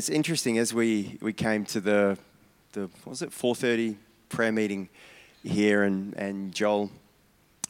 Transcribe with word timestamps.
It's 0.00 0.08
interesting 0.08 0.56
as 0.56 0.72
we, 0.72 1.18
we 1.20 1.34
came 1.34 1.66
to 1.66 1.78
the, 1.78 2.16
the 2.72 2.88
was 3.04 3.20
it, 3.20 3.32
4.30 3.32 3.96
prayer 4.30 4.50
meeting 4.50 4.88
here 5.44 5.82
and, 5.82 6.14
and 6.14 6.54
Joel 6.54 6.90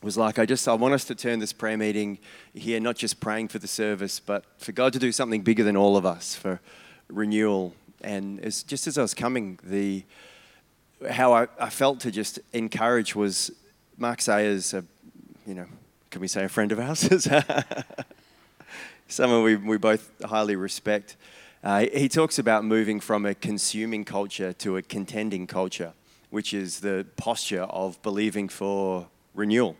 was 0.00 0.16
like, 0.16 0.38
I 0.38 0.46
just, 0.46 0.68
I 0.68 0.74
want 0.74 0.94
us 0.94 1.04
to 1.06 1.16
turn 1.16 1.40
this 1.40 1.52
prayer 1.52 1.76
meeting 1.76 2.20
here, 2.54 2.78
not 2.78 2.94
just 2.94 3.18
praying 3.18 3.48
for 3.48 3.58
the 3.58 3.66
service, 3.66 4.20
but 4.20 4.44
for 4.58 4.70
God 4.70 4.92
to 4.92 5.00
do 5.00 5.10
something 5.10 5.42
bigger 5.42 5.64
than 5.64 5.76
all 5.76 5.96
of 5.96 6.06
us, 6.06 6.36
for 6.36 6.60
renewal. 7.08 7.74
And 8.00 8.38
it's 8.44 8.62
just 8.62 8.86
as 8.86 8.96
I 8.96 9.02
was 9.02 9.12
coming, 9.12 9.58
the, 9.64 10.04
how 11.10 11.32
I, 11.32 11.48
I 11.58 11.68
felt 11.68 11.98
to 12.02 12.12
just 12.12 12.38
encourage 12.52 13.16
was 13.16 13.50
Mark 13.98 14.20
Sayers, 14.20 14.72
a, 14.72 14.84
you 15.48 15.54
know, 15.54 15.66
can 16.12 16.20
we 16.20 16.28
say 16.28 16.44
a 16.44 16.48
friend 16.48 16.70
of 16.70 16.78
ours? 16.78 17.08
Someone 19.08 19.42
we, 19.42 19.56
we 19.56 19.78
both 19.78 20.12
highly 20.24 20.54
respect. 20.54 21.16
Uh, 21.62 21.86
he 21.92 22.08
talks 22.08 22.38
about 22.38 22.64
moving 22.64 23.00
from 23.00 23.26
a 23.26 23.34
consuming 23.34 24.02
culture 24.02 24.52
to 24.54 24.78
a 24.78 24.82
contending 24.82 25.46
culture, 25.46 25.92
which 26.30 26.54
is 26.54 26.80
the 26.80 27.06
posture 27.16 27.64
of 27.64 28.00
believing 28.02 28.48
for 28.48 29.08
renewal. 29.34 29.76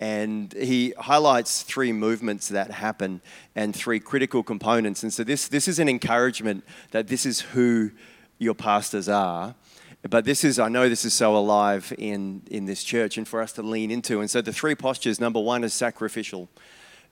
And 0.00 0.52
he 0.54 0.94
highlights 0.96 1.62
three 1.62 1.92
movements 1.92 2.48
that 2.48 2.70
happen 2.70 3.20
and 3.54 3.76
three 3.76 4.00
critical 4.00 4.42
components. 4.42 5.02
And 5.02 5.12
so, 5.12 5.22
this, 5.22 5.48
this 5.48 5.68
is 5.68 5.78
an 5.78 5.88
encouragement 5.88 6.64
that 6.92 7.08
this 7.08 7.26
is 7.26 7.40
who 7.40 7.90
your 8.38 8.54
pastors 8.54 9.08
are. 9.08 9.54
But 10.08 10.24
this 10.24 10.44
is, 10.44 10.58
I 10.58 10.68
know 10.68 10.88
this 10.88 11.04
is 11.04 11.12
so 11.12 11.36
alive 11.36 11.92
in, 11.98 12.42
in 12.50 12.64
this 12.64 12.84
church 12.84 13.18
and 13.18 13.26
for 13.26 13.42
us 13.42 13.52
to 13.54 13.62
lean 13.62 13.90
into. 13.90 14.20
And 14.20 14.30
so, 14.30 14.40
the 14.40 14.52
three 14.52 14.76
postures 14.76 15.20
number 15.20 15.40
one 15.40 15.62
is 15.62 15.74
sacrificial. 15.74 16.48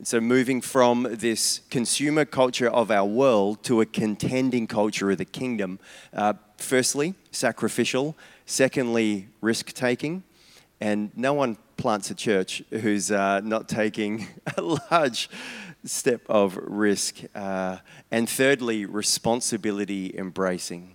So, 0.03 0.21
moving 0.21 0.61
from 0.61 1.09
this 1.11 1.63
consumer 1.71 2.27
culture 2.27 2.69
of 2.69 2.91
our 2.91 3.07
world 3.07 3.65
to 3.65 3.81
a 3.81 3.87
contending 3.87 4.67
culture 4.67 5.11
of 5.11 5.17
the 5.17 5.25
kingdom. 5.25 5.79
Uh, 6.13 6.35
firstly, 6.59 7.15
sacrificial. 7.31 8.15
Secondly, 8.45 9.29
risk 9.41 9.73
taking. 9.73 10.23
And 10.83 11.11
no 11.17 11.33
one 11.33 11.57
plants 11.79 12.11
a 12.11 12.15
church 12.15 12.63
who's 12.69 13.11
uh, 13.11 13.41
not 13.41 13.71
taking 13.71 14.27
a 14.59 14.61
large 14.91 15.31
step 15.83 16.21
of 16.29 16.59
risk. 16.59 17.23
Uh, 17.35 17.79
and 18.11 18.29
thirdly, 18.29 18.85
responsibility 18.85 20.15
embracing. 20.15 20.95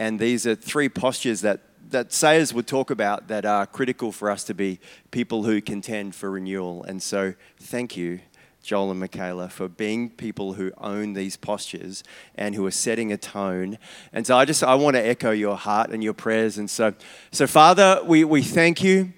And 0.00 0.18
these 0.18 0.48
are 0.48 0.56
three 0.56 0.88
postures 0.88 1.42
that 1.42 1.60
that 1.90 2.12
Sayers 2.12 2.52
would 2.52 2.66
talk 2.66 2.90
about 2.90 3.28
that 3.28 3.44
are 3.44 3.66
critical 3.66 4.12
for 4.12 4.30
us 4.30 4.44
to 4.44 4.54
be 4.54 4.80
people 5.10 5.44
who 5.44 5.60
contend 5.60 6.14
for 6.14 6.30
renewal. 6.30 6.84
And 6.84 7.02
so, 7.02 7.34
thank 7.58 7.96
you, 7.96 8.20
Joel 8.62 8.90
and 8.90 9.00
Michaela, 9.00 9.48
for 9.48 9.68
being 9.68 10.10
people 10.10 10.54
who 10.54 10.72
own 10.78 11.12
these 11.12 11.36
postures 11.36 12.02
and 12.34 12.54
who 12.54 12.66
are 12.66 12.70
setting 12.70 13.12
a 13.12 13.16
tone. 13.16 13.78
And 14.12 14.26
so, 14.26 14.36
I 14.36 14.44
just 14.44 14.62
I 14.62 14.74
want 14.74 14.96
to 14.96 15.06
echo 15.06 15.30
your 15.30 15.56
heart 15.56 15.90
and 15.90 16.02
your 16.02 16.14
prayers. 16.14 16.58
And 16.58 16.70
so, 16.70 16.94
so 17.30 17.46
Father, 17.46 18.00
we, 18.04 18.24
we 18.24 18.42
thank 18.42 18.82
you 18.82 19.12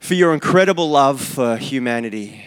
for 0.00 0.14
your 0.14 0.34
incredible 0.34 0.90
love 0.90 1.20
for 1.20 1.56
humanity. 1.56 2.44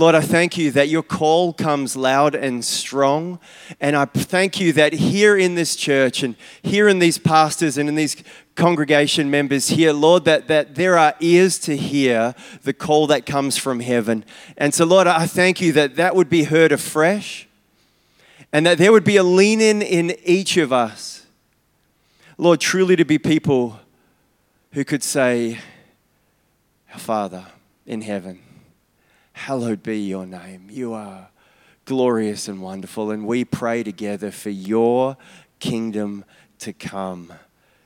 Lord, 0.00 0.14
I 0.14 0.22
thank 0.22 0.56
you 0.56 0.70
that 0.70 0.88
your 0.88 1.02
call 1.02 1.52
comes 1.52 1.94
loud 1.94 2.34
and 2.34 2.64
strong. 2.64 3.38
And 3.82 3.94
I 3.94 4.06
thank 4.06 4.58
you 4.58 4.72
that 4.72 4.94
here 4.94 5.36
in 5.36 5.56
this 5.56 5.76
church 5.76 6.22
and 6.22 6.36
here 6.62 6.88
in 6.88 7.00
these 7.00 7.18
pastors 7.18 7.76
and 7.76 7.86
in 7.86 7.96
these 7.96 8.16
congregation 8.54 9.30
members 9.30 9.68
here, 9.68 9.92
Lord, 9.92 10.24
that, 10.24 10.48
that 10.48 10.74
there 10.74 10.96
are 10.96 11.14
ears 11.20 11.58
to 11.58 11.76
hear 11.76 12.34
the 12.62 12.72
call 12.72 13.08
that 13.08 13.26
comes 13.26 13.58
from 13.58 13.80
heaven. 13.80 14.24
And 14.56 14.72
so, 14.72 14.86
Lord, 14.86 15.06
I 15.06 15.26
thank 15.26 15.60
you 15.60 15.70
that 15.72 15.96
that 15.96 16.16
would 16.16 16.30
be 16.30 16.44
heard 16.44 16.72
afresh 16.72 17.46
and 18.54 18.64
that 18.64 18.78
there 18.78 18.92
would 18.92 19.04
be 19.04 19.18
a 19.18 19.22
lean 19.22 19.60
in 19.60 19.82
in 19.82 20.16
each 20.24 20.56
of 20.56 20.72
us. 20.72 21.26
Lord, 22.38 22.58
truly 22.58 22.96
to 22.96 23.04
be 23.04 23.18
people 23.18 23.78
who 24.72 24.82
could 24.82 25.02
say, 25.02 25.58
Our 26.90 26.98
Father 26.98 27.44
in 27.84 28.00
heaven 28.00 28.40
Hallowed 29.44 29.82
be 29.82 29.98
your 29.98 30.26
name. 30.26 30.68
You 30.70 30.92
are 30.92 31.30
glorious 31.86 32.46
and 32.46 32.60
wonderful. 32.60 33.10
And 33.10 33.26
we 33.26 33.42
pray 33.42 33.82
together 33.82 34.30
for 34.30 34.50
your 34.50 35.16
kingdom 35.60 36.26
to 36.58 36.74
come, 36.74 37.32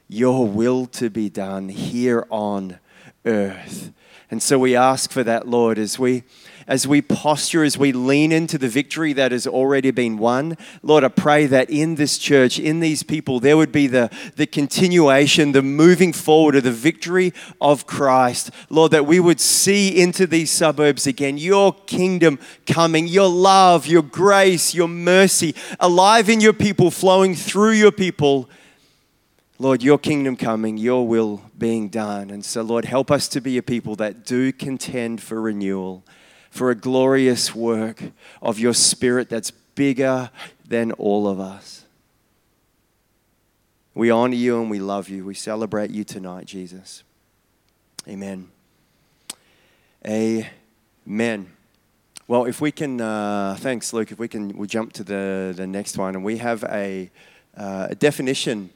your 0.08 0.48
will 0.48 0.86
to 0.86 1.08
be 1.10 1.30
done 1.30 1.68
here 1.68 2.26
on 2.28 2.80
earth. 3.24 3.92
And 4.32 4.42
so 4.42 4.58
we 4.58 4.74
ask 4.74 5.12
for 5.12 5.22
that, 5.22 5.46
Lord, 5.46 5.78
as 5.78 5.96
we 5.96 6.24
as 6.66 6.86
we 6.86 7.02
posture, 7.02 7.64
as 7.64 7.76
we 7.76 7.92
lean 7.92 8.32
into 8.32 8.58
the 8.58 8.68
victory 8.68 9.12
that 9.12 9.32
has 9.32 9.46
already 9.46 9.90
been 9.90 10.16
won. 10.16 10.56
Lord, 10.82 11.04
I 11.04 11.08
pray 11.08 11.46
that 11.46 11.70
in 11.70 11.96
this 11.96 12.18
church, 12.18 12.58
in 12.58 12.80
these 12.80 13.02
people, 13.02 13.40
there 13.40 13.56
would 13.56 13.72
be 13.72 13.86
the, 13.86 14.10
the 14.36 14.46
continuation, 14.46 15.52
the 15.52 15.62
moving 15.62 16.12
forward 16.12 16.56
of 16.56 16.64
the 16.64 16.72
victory 16.72 17.32
of 17.60 17.86
Christ. 17.86 18.50
Lord, 18.70 18.92
that 18.92 19.06
we 19.06 19.20
would 19.20 19.40
see 19.40 20.00
into 20.00 20.26
these 20.26 20.50
suburbs 20.50 21.06
again 21.06 21.38
your 21.38 21.72
kingdom 21.72 22.38
coming, 22.66 23.06
your 23.06 23.28
love, 23.28 23.86
your 23.86 24.02
grace, 24.02 24.74
your 24.74 24.88
mercy, 24.88 25.54
alive 25.80 26.28
in 26.28 26.40
your 26.40 26.52
people, 26.52 26.90
flowing 26.90 27.34
through 27.34 27.72
your 27.72 27.92
people. 27.92 28.48
Lord, 29.58 29.84
your 29.84 29.98
kingdom 29.98 30.36
coming, 30.36 30.78
your 30.78 31.06
will 31.06 31.42
being 31.56 31.88
done. 31.88 32.30
And 32.30 32.44
so, 32.44 32.62
Lord, 32.62 32.84
help 32.84 33.10
us 33.10 33.28
to 33.28 33.40
be 33.40 33.56
a 33.56 33.62
people 33.62 33.94
that 33.96 34.26
do 34.26 34.52
contend 34.52 35.22
for 35.22 35.40
renewal 35.40 36.04
for 36.54 36.70
a 36.70 36.74
glorious 36.76 37.52
work 37.52 38.00
of 38.40 38.60
your 38.60 38.74
Spirit 38.74 39.28
that's 39.28 39.50
bigger 39.50 40.30
than 40.64 40.92
all 40.92 41.26
of 41.26 41.40
us. 41.40 41.84
We 43.92 44.08
honor 44.12 44.36
you 44.36 44.60
and 44.60 44.70
we 44.70 44.78
love 44.78 45.08
you. 45.08 45.24
We 45.24 45.34
celebrate 45.34 45.90
you 45.90 46.04
tonight, 46.04 46.46
Jesus. 46.46 47.02
Amen. 48.06 48.50
Amen. 50.06 51.50
Well, 52.28 52.44
if 52.44 52.60
we 52.60 52.70
can, 52.70 53.00
uh, 53.00 53.56
thanks, 53.58 53.92
Luke. 53.92 54.12
If 54.12 54.20
we 54.20 54.28
can, 54.28 54.56
we'll 54.56 54.68
jump 54.68 54.92
to 54.92 55.02
the, 55.02 55.54
the 55.56 55.66
next 55.66 55.98
one. 55.98 56.14
And 56.14 56.24
we 56.24 56.36
have 56.36 56.62
a, 56.62 57.10
uh, 57.56 57.88
a 57.90 57.94
definition 57.96 58.70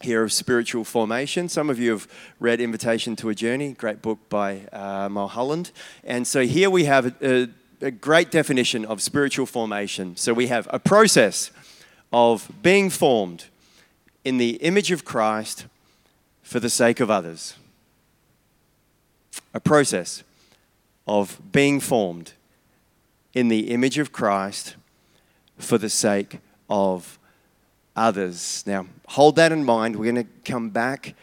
here 0.00 0.22
of 0.22 0.32
spiritual 0.32 0.84
formation. 0.84 1.48
Some 1.48 1.70
of 1.70 1.78
you 1.78 1.90
have 1.92 2.08
read 2.38 2.60
Invitation 2.60 3.16
to 3.16 3.28
a 3.28 3.34
Journey, 3.34 3.72
great 3.72 4.02
book 4.02 4.18
by 4.28 4.62
uh, 4.72 5.08
Mulholland. 5.08 5.70
And 6.04 6.26
so 6.26 6.42
here 6.42 6.68
we 6.70 6.84
have 6.84 7.06
a, 7.06 7.14
a, 7.82 7.86
a 7.86 7.90
great 7.90 8.30
definition 8.30 8.84
of 8.84 9.00
spiritual 9.00 9.46
formation. 9.46 10.16
So 10.16 10.34
we 10.34 10.48
have 10.48 10.68
a 10.70 10.78
process 10.78 11.50
of 12.12 12.50
being 12.62 12.90
formed 12.90 13.46
in 14.24 14.38
the 14.38 14.56
image 14.56 14.90
of 14.90 15.04
Christ 15.04 15.66
for 16.42 16.60
the 16.60 16.70
sake 16.70 17.00
of 17.00 17.10
others. 17.10 17.56
A 19.54 19.60
process 19.60 20.22
of 21.06 21.40
being 21.52 21.80
formed 21.80 22.32
in 23.32 23.48
the 23.48 23.70
image 23.70 23.98
of 23.98 24.12
Christ 24.12 24.76
for 25.58 25.78
the 25.78 25.90
sake 25.90 26.38
of 26.68 27.18
others. 27.96 28.62
Now, 28.66 28.86
hold 29.08 29.36
that 29.36 29.50
in 29.50 29.64
mind. 29.64 29.96
We're 29.96 30.12
going 30.12 30.26
to 30.26 30.32
come 30.44 30.70
back 30.70 31.14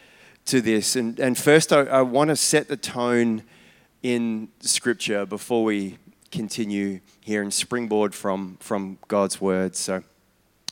to 0.46 0.60
this. 0.60 0.96
And, 0.96 1.18
and 1.18 1.38
first, 1.38 1.72
I, 1.72 1.82
I 1.82 2.02
want 2.02 2.28
to 2.28 2.36
set 2.36 2.68
the 2.68 2.76
tone 2.76 3.44
in 4.02 4.48
Scripture 4.60 5.24
before 5.24 5.64
we 5.64 5.98
continue 6.30 7.00
here 7.20 7.40
and 7.40 7.54
springboard 7.54 8.14
from, 8.14 8.58
from 8.60 8.98
God's 9.08 9.40
Word. 9.40 9.76
So, 9.76 10.02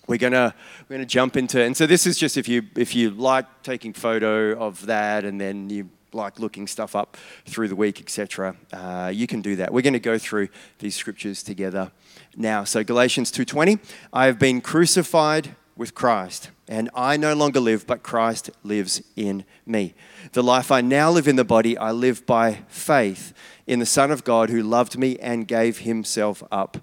we're 0.09 0.19
gonna 0.19 0.53
we're 0.89 0.97
gonna 0.97 1.07
jump 1.07 1.37
into 1.37 1.63
and 1.63 1.77
so 1.77 1.87
this 1.87 2.09
is 2.09 2.19
just 2.19 2.37
if 2.37 2.49
you 2.49 2.65
if 2.77 2.93
you 2.93 3.11
like 3.11 3.63
taking 3.63 3.93
photo 3.93 4.59
of 4.59 4.85
that 4.87 5.25
and 5.25 5.41
then 5.41 5.71
you 5.71 5.89
like 6.13 6.41
looking 6.41 6.67
stuff 6.67 6.97
up 6.97 7.17
through 7.47 7.69
the 7.69 7.77
week 7.77 8.01
etc 8.01 8.57
uh, 8.73 9.13
you 9.15 9.29
can 9.29 9.41
do 9.41 9.55
that 9.55 9.73
we're 9.73 9.81
going 9.81 9.93
to 9.93 10.01
go 10.01 10.19
through 10.19 10.49
these 10.81 10.97
scriptures 10.97 11.45
together 11.45 11.91
now 12.37 12.65
so 12.65 12.83
galatians 12.83 13.31
2.20 13.31 13.79
i 14.13 14.27
have 14.27 14.41
been 14.41 14.61
crucified 14.61 15.55
with 15.83 15.97
Christ. 15.97 16.53
And 16.69 16.89
I 16.95 17.17
no 17.17 17.35
longer 17.35 17.59
live, 17.59 17.89
but 17.89 18.05
Christ 18.05 18.51
lives 18.63 19.03
in 19.17 19.45
me. 19.67 19.95
The 20.31 20.41
life 20.41 20.71
I 20.71 20.81
now 20.81 21.11
live 21.11 21.27
in 21.27 21.35
the 21.35 21.45
body, 21.45 21.77
I 21.77 21.91
live 21.91 22.25
by 22.25 22.61
faith 22.69 23.35
in 23.67 23.81
the 23.81 23.85
Son 23.85 24.13
of 24.13 24.23
God 24.23 24.49
who 24.49 24.63
loved 24.63 24.97
me 24.97 25.19
and 25.19 25.49
gave 25.49 25.79
himself 25.79 26.41
up 26.53 26.79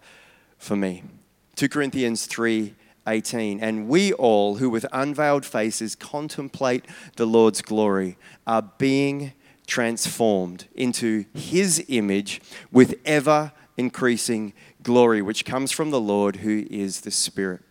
for 0.58 0.76
me. 0.76 1.04
2 1.56 1.70
Corinthians 1.70 2.26
3 2.26 2.76
18. 3.08 3.62
And 3.62 3.88
we 3.88 4.12
all 4.12 4.58
who 4.58 4.70
with 4.70 4.86
unveiled 4.92 5.46
faces 5.46 5.96
contemplate 5.96 6.86
the 7.16 7.26
Lord's 7.26 7.62
glory 7.62 8.18
are 8.46 8.62
being 8.62 9.32
transformed 9.66 10.68
into 10.76 11.24
his 11.34 11.86
image 11.88 12.42
with 12.70 12.96
ever 13.06 13.54
increasing 13.78 14.52
glory, 14.84 15.22
which 15.22 15.46
comes 15.46 15.72
from 15.72 15.90
the 15.90 16.02
Lord 16.02 16.38
who 16.38 16.68
is 16.70 17.02
the 17.02 17.12
Spirit. 17.12 17.62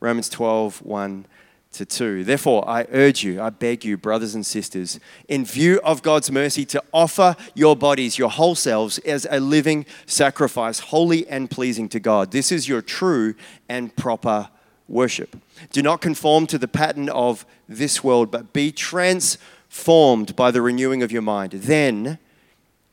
Romans 0.00 0.28
12, 0.28 0.82
1 0.82 1.26
to 1.72 1.84
2. 1.84 2.24
Therefore, 2.24 2.68
I 2.68 2.86
urge 2.90 3.22
you, 3.22 3.40
I 3.40 3.50
beg 3.50 3.84
you, 3.84 3.96
brothers 3.96 4.34
and 4.34 4.44
sisters, 4.44 4.98
in 5.28 5.44
view 5.44 5.80
of 5.84 6.02
God's 6.02 6.30
mercy, 6.30 6.64
to 6.66 6.82
offer 6.92 7.36
your 7.54 7.76
bodies, 7.76 8.18
your 8.18 8.30
whole 8.30 8.54
selves, 8.54 8.98
as 8.98 9.26
a 9.30 9.40
living 9.40 9.86
sacrifice, 10.06 10.78
holy 10.78 11.26
and 11.28 11.50
pleasing 11.50 11.88
to 11.90 12.00
God. 12.00 12.30
This 12.30 12.50
is 12.50 12.68
your 12.68 12.82
true 12.82 13.34
and 13.68 13.94
proper 13.96 14.48
worship. 14.88 15.36
Do 15.72 15.82
not 15.82 16.00
conform 16.00 16.46
to 16.48 16.58
the 16.58 16.68
pattern 16.68 17.08
of 17.08 17.44
this 17.68 18.02
world, 18.02 18.30
but 18.30 18.52
be 18.52 18.72
transformed 18.72 20.36
by 20.36 20.50
the 20.50 20.62
renewing 20.62 21.02
of 21.02 21.12
your 21.12 21.22
mind. 21.22 21.52
Then 21.52 22.18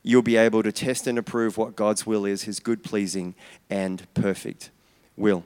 you'll 0.02 0.22
be 0.22 0.38
able 0.38 0.64
to 0.64 0.72
test 0.72 1.08
and 1.08 1.18
approve 1.18 1.58
what 1.58 1.76
God's 1.76 2.06
will 2.06 2.26
is, 2.26 2.44
his 2.44 2.60
good, 2.60 2.84
pleasing, 2.84 3.36
and 3.70 4.06
perfect 4.14 4.70
will. 5.16 5.46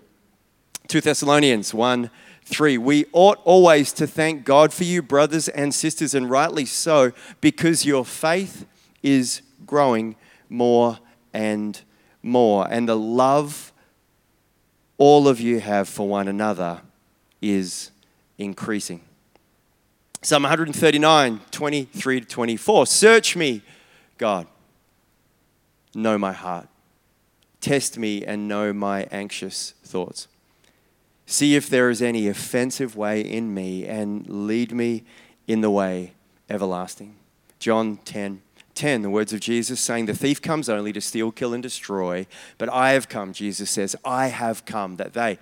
2 0.88 1.02
Thessalonians 1.02 1.74
1 1.74 2.10
3. 2.46 2.78
We 2.78 3.06
ought 3.12 3.40
always 3.44 3.92
to 3.94 4.08
thank 4.08 4.46
God 4.46 4.72
for 4.72 4.86
you, 4.86 5.02
brothers 5.02 5.50
and 5.50 5.76
sisters, 5.76 6.16
and 6.16 6.30
rightly 6.30 6.66
so, 6.66 7.12
because 7.42 7.86
your 7.86 8.06
faith 8.06 8.66
is 9.04 9.42
growing 9.66 10.16
more 10.50 11.00
and 11.34 11.82
more. 12.24 12.66
And 12.70 12.88
the 12.88 12.96
love 12.96 13.74
all 14.98 15.28
of 15.28 15.42
you 15.42 15.60
have 15.60 15.90
for 15.90 16.08
one 16.08 16.30
another 16.30 16.82
is 17.42 17.92
increasing. 18.38 19.02
Psalm 20.22 20.44
139, 20.44 21.42
23 21.52 22.22
to 22.22 22.26
24. 22.26 22.88
Search 22.88 23.36
me, 23.36 23.62
God. 24.18 24.48
Know 25.94 26.18
my 26.18 26.32
heart. 26.32 26.68
Test 27.60 27.98
me 27.98 28.24
and 28.24 28.48
know 28.48 28.72
my 28.72 29.04
anxious 29.12 29.74
thoughts. 29.84 30.28
See 31.30 31.58
if 31.58 31.70
there 31.70 31.90
is 31.90 32.02
any 32.02 32.30
offensive 32.30 32.96
way 32.96 33.20
in 33.20 33.54
me 33.54 33.86
and 33.86 34.48
lead 34.48 34.72
me 34.72 35.04
in 35.46 35.60
the 35.60 35.70
way 35.70 36.14
everlasting. 36.50 37.18
John 37.60 37.98
10, 38.06 38.42
10, 38.76 39.02
the 39.02 39.10
words 39.10 39.34
of 39.34 39.42
Jesus 39.42 39.82
saying, 39.82 40.06
The 40.06 40.16
thief 40.16 40.42
comes 40.42 40.70
only 40.70 40.94
to 40.94 41.02
steal, 41.02 41.34
kill, 41.34 41.54
and 41.54 41.62
destroy. 41.62 42.28
But 42.58 42.70
I 42.70 42.92
have 42.92 43.10
come, 43.10 43.34
Jesus 43.34 43.70
says, 43.70 43.94
I 44.06 44.28
have 44.28 44.64
come 44.64 44.96
that 44.96 45.12
they, 45.12 45.38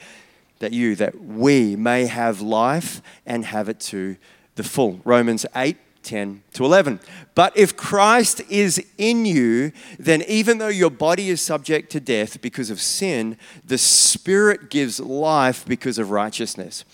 that 0.57 0.73
you, 0.73 0.95
that 0.95 1.21
we 1.21 1.75
may 1.75 2.07
have 2.07 2.41
life 2.41 3.03
and 3.23 3.45
have 3.45 3.69
it 3.69 3.79
to 3.81 4.17
the 4.55 4.63
full. 4.63 5.01
Romans 5.03 5.45
8, 5.55 5.77
10 6.05 6.43
to 6.53 6.63
11. 6.63 6.99
But 7.33 7.57
if 7.57 7.75
Christ 7.75 8.41
is 8.49 8.83
in 8.97 9.25
you, 9.25 9.71
then 9.99 10.21
even 10.27 10.57
though 10.57 10.69
your 10.69 10.89
body 10.89 11.29
is 11.29 11.41
subject 11.41 11.91
to 11.91 11.99
death 11.99 12.41
because 12.41 12.69
of 12.69 12.79
sin, 12.79 13.37
the 13.65 13.77
Spirit 13.77 14.69
gives 14.69 14.99
life 14.99 15.65
because 15.65 15.97
of 15.97 16.11
righteousness. 16.11 16.85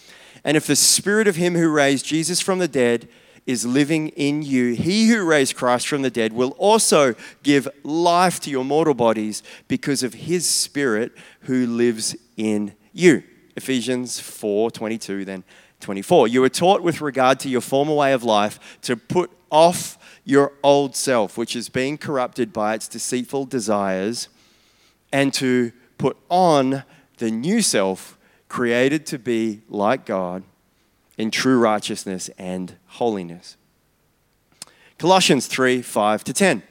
And 0.43 0.57
if 0.57 0.65
the 0.65 0.75
Spirit 0.75 1.27
of 1.27 1.35
Him 1.35 1.53
who 1.53 1.69
raised 1.69 2.05
Jesus 2.05 2.41
from 2.41 2.59
the 2.59 2.67
dead 2.67 3.07
is 3.45 3.65
living 3.65 4.09
in 4.09 4.41
you, 4.41 4.73
He 4.73 5.07
who 5.07 5.23
raised 5.23 5.55
Christ 5.55 5.87
from 5.87 6.01
the 6.01 6.09
dead 6.09 6.33
will 6.33 6.51
also 6.51 7.15
give 7.43 7.67
life 7.83 8.39
to 8.41 8.49
your 8.49 8.65
mortal 8.65 8.93
bodies 8.93 9.43
because 9.67 10.03
of 10.03 10.13
His 10.13 10.49
Spirit 10.49 11.11
who 11.41 11.67
lives 11.67 12.15
in 12.37 12.73
you. 12.93 13.23
Ephesians 13.55 14.19
4 14.19 14.71
22 14.71 15.25
then 15.25 15.43
24. 15.81 16.27
You 16.27 16.41
were 16.41 16.49
taught 16.49 16.81
with 16.81 17.01
regard 17.01 17.39
to 17.41 17.49
your 17.49 17.61
former 17.61 17.93
way 17.93 18.13
of 18.13 18.23
life 18.23 18.79
to 18.83 18.95
put 18.95 19.31
off 19.51 19.97
your 20.23 20.53
old 20.63 20.95
self, 20.95 21.37
which 21.37 21.55
is 21.55 21.69
being 21.69 21.97
corrupted 21.97 22.53
by 22.53 22.73
its 22.73 22.87
deceitful 22.87 23.45
desires, 23.45 24.29
and 25.11 25.33
to 25.33 25.71
put 25.97 26.17
on 26.29 26.83
the 27.17 27.29
new 27.31 27.61
self, 27.61 28.17
created 28.47 29.05
to 29.05 29.19
be 29.19 29.61
like 29.69 30.05
God 30.05 30.43
in 31.17 31.31
true 31.31 31.57
righteousness 31.57 32.29
and 32.37 32.75
holiness. 32.87 33.57
Colossians 34.97 35.47
3 35.47 35.81
5 35.81 36.23
to 36.25 36.33
10. 36.33 36.63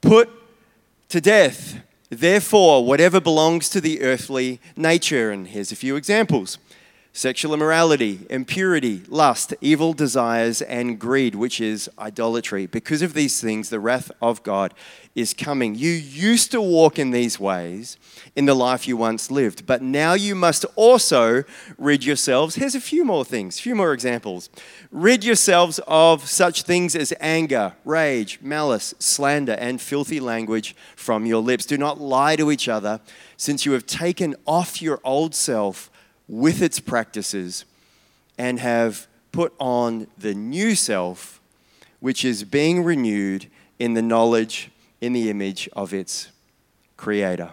Put 0.00 0.30
to 1.08 1.20
death, 1.20 1.80
therefore, 2.08 2.84
whatever 2.84 3.20
belongs 3.20 3.68
to 3.70 3.80
the 3.80 4.02
earthly 4.02 4.60
nature. 4.76 5.30
And 5.30 5.48
here's 5.48 5.72
a 5.72 5.76
few 5.76 5.96
examples 5.96 6.58
sexual 7.12 7.52
immorality, 7.52 8.20
impurity, 8.30 9.02
lust, 9.08 9.52
evil 9.60 9.92
desires, 9.92 10.62
and 10.62 10.98
greed, 10.98 11.34
which 11.34 11.60
is 11.60 11.90
idolatry. 11.98 12.66
Because 12.66 13.02
of 13.02 13.14
these 13.14 13.40
things, 13.40 13.68
the 13.68 13.80
wrath 13.80 14.12
of 14.22 14.42
God 14.44 14.72
is 15.16 15.34
coming. 15.34 15.74
You 15.74 15.90
used 15.90 16.52
to 16.52 16.60
walk 16.60 16.98
in 16.98 17.10
these 17.10 17.40
ways 17.40 17.96
in 18.36 18.46
the 18.46 18.54
life 18.54 18.86
you 18.86 18.96
once 18.96 19.28
lived, 19.28 19.66
but 19.66 19.82
now 19.82 20.14
you 20.14 20.36
must 20.36 20.64
also 20.76 21.42
rid 21.76 22.04
yourselves. 22.04 22.54
Here's 22.54 22.76
a 22.76 22.80
few 22.80 23.04
more 23.04 23.24
things, 23.24 23.58
a 23.58 23.62
few 23.62 23.74
more 23.74 23.92
examples. 23.92 24.48
Rid 24.92 25.24
yourselves 25.24 25.80
of 25.88 26.28
such 26.28 26.62
things 26.62 26.94
as 26.94 27.12
anger, 27.20 27.74
rage, 27.84 28.38
malice, 28.40 28.94
slander, 29.00 29.54
and 29.54 29.80
filthy 29.80 30.20
language 30.20 30.76
from 30.94 31.26
your 31.26 31.42
lips. 31.42 31.66
Do 31.66 31.76
not 31.76 32.00
lie 32.00 32.36
to 32.36 32.52
each 32.52 32.68
other, 32.68 33.00
since 33.36 33.66
you 33.66 33.72
have 33.72 33.86
taken 33.86 34.36
off 34.46 34.80
your 34.80 35.00
old 35.02 35.34
self 35.34 35.90
with 36.30 36.62
its 36.62 36.78
practices 36.78 37.64
and 38.38 38.60
have 38.60 39.08
put 39.32 39.52
on 39.58 40.06
the 40.16 40.32
new 40.32 40.76
self, 40.76 41.40
which 41.98 42.24
is 42.24 42.44
being 42.44 42.84
renewed 42.84 43.50
in 43.80 43.94
the 43.94 44.02
knowledge, 44.02 44.70
in 45.00 45.12
the 45.12 45.28
image 45.28 45.68
of 45.72 45.92
its 45.92 46.28
creator. 46.96 47.50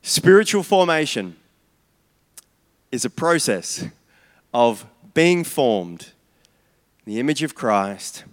Spiritual 0.00 0.62
formation 0.62 1.36
is 2.90 3.04
a 3.04 3.10
process 3.10 3.84
of 4.54 4.86
being 5.12 5.44
formed 5.44 6.12
in 7.04 7.12
the 7.12 7.20
image 7.20 7.42
of 7.42 7.54
Christ 7.54 8.24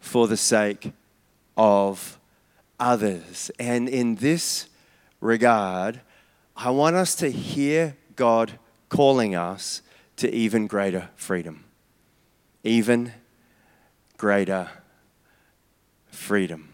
for 0.00 0.26
the 0.26 0.36
sake 0.36 0.92
of 1.56 2.18
others. 2.80 3.52
And 3.58 3.88
in 3.88 4.16
this 4.16 4.68
regard, 5.20 6.00
I 6.56 6.70
want 6.70 6.96
us 6.96 7.14
to 7.16 7.30
hear 7.30 7.96
God 8.16 8.58
calling 8.88 9.34
us 9.34 9.82
to 10.16 10.34
even 10.34 10.66
greater 10.66 11.10
freedom. 11.14 11.64
Even 12.64 13.12
greater 14.16 14.70
freedom. 16.06 16.70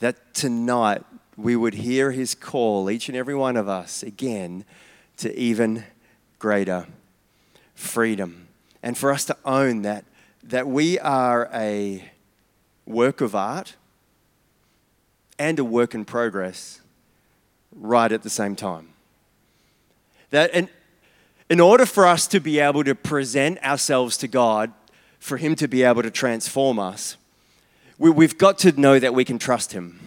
That 0.00 0.34
tonight 0.34 1.04
we 1.36 1.54
would 1.54 1.74
hear 1.74 2.10
his 2.10 2.34
call, 2.34 2.90
each 2.90 3.08
and 3.08 3.16
every 3.16 3.36
one 3.36 3.56
of 3.56 3.68
us, 3.68 4.02
again, 4.02 4.64
to 5.18 5.32
even 5.38 5.84
greater 6.40 6.88
freedom. 7.76 8.48
And 8.82 8.98
for 8.98 9.12
us 9.12 9.24
to 9.26 9.36
own 9.44 9.82
that, 9.82 10.04
that 10.42 10.66
we 10.66 10.98
are 10.98 11.48
a 11.54 12.10
work 12.84 13.20
of 13.20 13.36
art 13.36 13.76
and 15.38 15.60
a 15.60 15.64
work 15.64 15.94
in 15.94 16.04
progress 16.04 16.81
right 17.74 18.10
at 18.10 18.22
the 18.22 18.30
same 18.30 18.56
time. 18.56 18.88
That 20.30 20.54
in, 20.54 20.68
in 21.50 21.60
order 21.60 21.86
for 21.86 22.06
us 22.06 22.26
to 22.28 22.40
be 22.40 22.58
able 22.58 22.84
to 22.84 22.94
present 22.94 23.62
ourselves 23.62 24.16
to 24.18 24.28
God, 24.28 24.72
for 25.18 25.36
Him 25.36 25.54
to 25.56 25.68
be 25.68 25.82
able 25.82 26.02
to 26.02 26.10
transform 26.10 26.78
us, 26.78 27.16
we, 27.98 28.10
we've 28.10 28.38
got 28.38 28.58
to 28.58 28.72
know 28.72 28.98
that 28.98 29.14
we 29.14 29.24
can 29.24 29.38
trust 29.38 29.72
Him. 29.72 30.00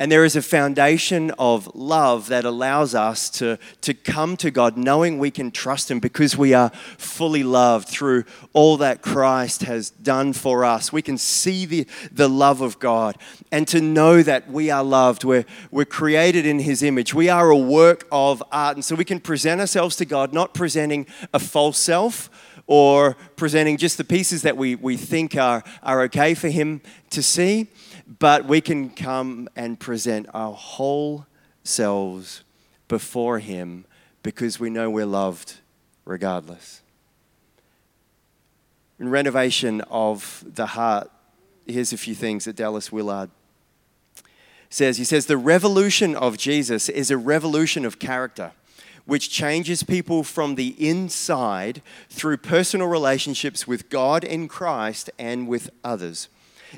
And 0.00 0.12
there 0.12 0.24
is 0.24 0.36
a 0.36 0.42
foundation 0.42 1.32
of 1.40 1.74
love 1.74 2.28
that 2.28 2.44
allows 2.44 2.94
us 2.94 3.28
to, 3.30 3.58
to 3.80 3.94
come 3.94 4.36
to 4.36 4.50
God 4.52 4.76
knowing 4.76 5.18
we 5.18 5.32
can 5.32 5.50
trust 5.50 5.90
Him 5.90 5.98
because 5.98 6.36
we 6.36 6.54
are 6.54 6.70
fully 6.98 7.42
loved 7.42 7.88
through 7.88 8.22
all 8.52 8.76
that 8.76 9.02
Christ 9.02 9.62
has 9.62 9.90
done 9.90 10.34
for 10.34 10.64
us. 10.64 10.92
We 10.92 11.02
can 11.02 11.18
see 11.18 11.66
the, 11.66 11.86
the 12.12 12.28
love 12.28 12.60
of 12.60 12.78
God 12.78 13.18
and 13.50 13.66
to 13.68 13.80
know 13.80 14.22
that 14.22 14.48
we 14.48 14.70
are 14.70 14.84
loved. 14.84 15.24
We're, 15.24 15.46
we're 15.72 15.84
created 15.84 16.46
in 16.46 16.60
His 16.60 16.84
image. 16.84 17.12
We 17.12 17.28
are 17.28 17.50
a 17.50 17.58
work 17.58 18.06
of 18.12 18.40
art. 18.52 18.76
And 18.76 18.84
so 18.84 18.94
we 18.94 19.04
can 19.04 19.18
present 19.18 19.60
ourselves 19.60 19.96
to 19.96 20.04
God, 20.04 20.32
not 20.32 20.54
presenting 20.54 21.06
a 21.34 21.40
false 21.40 21.78
self 21.78 22.30
or 22.68 23.16
presenting 23.34 23.76
just 23.76 23.98
the 23.98 24.04
pieces 24.04 24.42
that 24.42 24.56
we, 24.56 24.76
we 24.76 24.96
think 24.96 25.34
are, 25.34 25.64
are 25.82 26.02
okay 26.02 26.34
for 26.34 26.48
Him 26.48 26.82
to 27.10 27.20
see 27.20 27.66
but 28.18 28.46
we 28.46 28.60
can 28.60 28.88
come 28.88 29.48
and 29.54 29.78
present 29.78 30.26
our 30.32 30.54
whole 30.54 31.26
selves 31.62 32.42
before 32.88 33.38
Him 33.38 33.84
because 34.22 34.58
we 34.58 34.70
know 34.70 34.88
we're 34.88 35.04
loved 35.04 35.56
regardless. 36.06 36.80
In 38.98 39.10
renovation 39.10 39.82
of 39.82 40.42
the 40.46 40.66
heart, 40.66 41.10
here's 41.66 41.92
a 41.92 41.98
few 41.98 42.14
things 42.14 42.46
that 42.46 42.56
Dallas 42.56 42.90
Willard 42.90 43.30
says. 44.70 44.96
He 44.96 45.04
says, 45.04 45.26
The 45.26 45.36
revolution 45.36 46.16
of 46.16 46.38
Jesus 46.38 46.88
is 46.88 47.10
a 47.10 47.18
revolution 47.18 47.84
of 47.84 47.98
character 47.98 48.52
which 49.04 49.30
changes 49.30 49.82
people 49.82 50.22
from 50.22 50.54
the 50.54 50.74
inside 50.78 51.80
through 52.10 52.36
personal 52.36 52.86
relationships 52.86 53.66
with 53.66 53.88
God 53.88 54.22
in 54.22 54.48
Christ 54.48 55.08
and 55.18 55.48
with 55.48 55.70
others. 55.82 56.28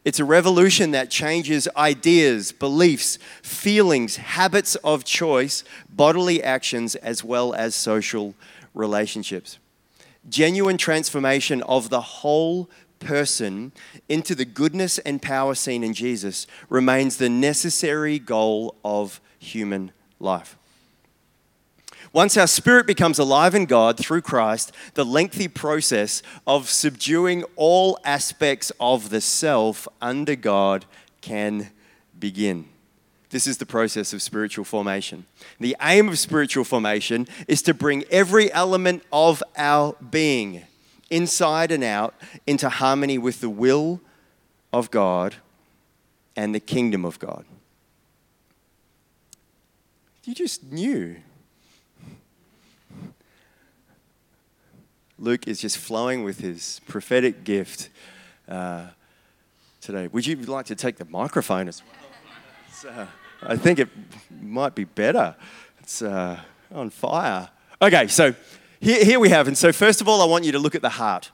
It's 0.04 0.20
a 0.20 0.24
revolution 0.24 0.92
that 0.92 1.10
changes 1.10 1.68
ideas, 1.76 2.52
beliefs, 2.52 3.18
feelings, 3.42 4.16
habits 4.16 4.76
of 4.76 5.04
choice, 5.04 5.64
bodily 5.88 6.42
actions, 6.42 6.94
as 6.96 7.24
well 7.24 7.54
as 7.54 7.74
social 7.74 8.34
relationships. 8.74 9.58
Genuine 10.28 10.76
transformation 10.76 11.62
of 11.62 11.90
the 11.90 12.00
whole 12.00 12.70
person 12.98 13.72
into 14.08 14.34
the 14.34 14.44
goodness 14.44 14.98
and 14.98 15.20
power 15.20 15.54
seen 15.54 15.82
in 15.82 15.94
Jesus 15.94 16.46
remains 16.68 17.16
the 17.16 17.30
necessary 17.30 18.18
goal 18.18 18.76
of 18.84 19.20
human 19.38 19.90
life. 20.20 20.56
Once 22.12 22.36
our 22.36 22.46
spirit 22.46 22.86
becomes 22.86 23.20
alive 23.20 23.54
in 23.54 23.66
God 23.66 23.96
through 23.96 24.20
Christ, 24.20 24.72
the 24.94 25.04
lengthy 25.04 25.46
process 25.46 26.22
of 26.44 26.68
subduing 26.68 27.44
all 27.54 27.98
aspects 28.04 28.72
of 28.80 29.10
the 29.10 29.20
self 29.20 29.86
under 30.00 30.34
God 30.34 30.86
can 31.20 31.70
begin. 32.18 32.66
This 33.30 33.46
is 33.46 33.58
the 33.58 33.66
process 33.66 34.12
of 34.12 34.22
spiritual 34.22 34.64
formation. 34.64 35.24
The 35.60 35.76
aim 35.80 36.08
of 36.08 36.18
spiritual 36.18 36.64
formation 36.64 37.28
is 37.46 37.62
to 37.62 37.72
bring 37.72 38.02
every 38.10 38.52
element 38.52 39.04
of 39.12 39.40
our 39.56 39.94
being, 40.10 40.64
inside 41.10 41.70
and 41.70 41.84
out, 41.84 42.14
into 42.44 42.68
harmony 42.68 43.18
with 43.18 43.40
the 43.40 43.48
will 43.48 44.00
of 44.72 44.90
God 44.90 45.36
and 46.34 46.52
the 46.52 46.60
kingdom 46.60 47.04
of 47.04 47.20
God. 47.20 47.44
You 50.24 50.34
just 50.34 50.64
knew. 50.64 51.16
Luke 55.20 55.46
is 55.46 55.60
just 55.60 55.76
flowing 55.76 56.24
with 56.24 56.40
his 56.40 56.80
prophetic 56.88 57.44
gift 57.44 57.90
uh, 58.48 58.86
today. 59.82 60.06
Would 60.06 60.26
you 60.26 60.34
like 60.36 60.64
to 60.66 60.74
take 60.74 60.96
the 60.96 61.04
microphone 61.04 61.68
as 61.68 61.82
well? 62.82 62.96
Uh, 62.96 63.06
I 63.42 63.56
think 63.58 63.78
it 63.78 63.90
might 64.40 64.74
be 64.74 64.84
better. 64.84 65.36
It's 65.80 66.00
uh, 66.00 66.40
on 66.72 66.88
fire. 66.88 67.50
Okay, 67.82 68.06
so 68.06 68.34
here, 68.80 69.04
here 69.04 69.20
we 69.20 69.28
have, 69.28 69.46
and 69.46 69.58
so 69.58 69.72
first 69.72 70.00
of 70.00 70.08
all, 70.08 70.22
I 70.22 70.24
want 70.24 70.44
you 70.44 70.52
to 70.52 70.58
look 70.58 70.74
at 70.74 70.80
the 70.80 70.88
heart. 70.88 71.30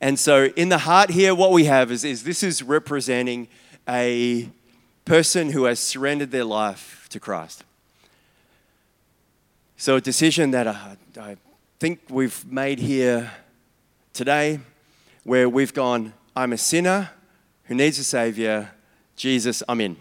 And 0.00 0.18
so 0.18 0.46
in 0.56 0.70
the 0.70 0.78
heart 0.78 1.10
here, 1.10 1.34
what 1.34 1.52
we 1.52 1.64
have 1.64 1.92
is, 1.92 2.02
is 2.02 2.24
this 2.24 2.42
is 2.42 2.62
representing 2.62 3.46
a 3.86 4.48
person 5.04 5.50
who 5.50 5.64
has 5.64 5.80
surrendered 5.80 6.30
their 6.30 6.44
life 6.44 7.08
to 7.10 7.20
Christ. 7.20 7.62
So 9.76 9.96
a 9.96 10.00
decision 10.00 10.50
that 10.52 10.66
I, 10.66 10.96
I 11.20 11.36
think 11.80 12.00
we've 12.08 12.44
made 12.50 12.78
here 12.78 13.32
today 14.12 14.60
where 15.24 15.48
we've 15.48 15.74
gone, 15.74 16.12
I'm 16.36 16.52
a 16.52 16.58
sinner 16.58 17.10
who 17.64 17.74
needs 17.74 17.98
a 17.98 18.04
Savior. 18.04 18.70
Jesus, 19.16 19.62
I'm 19.68 19.80
in. 19.80 19.96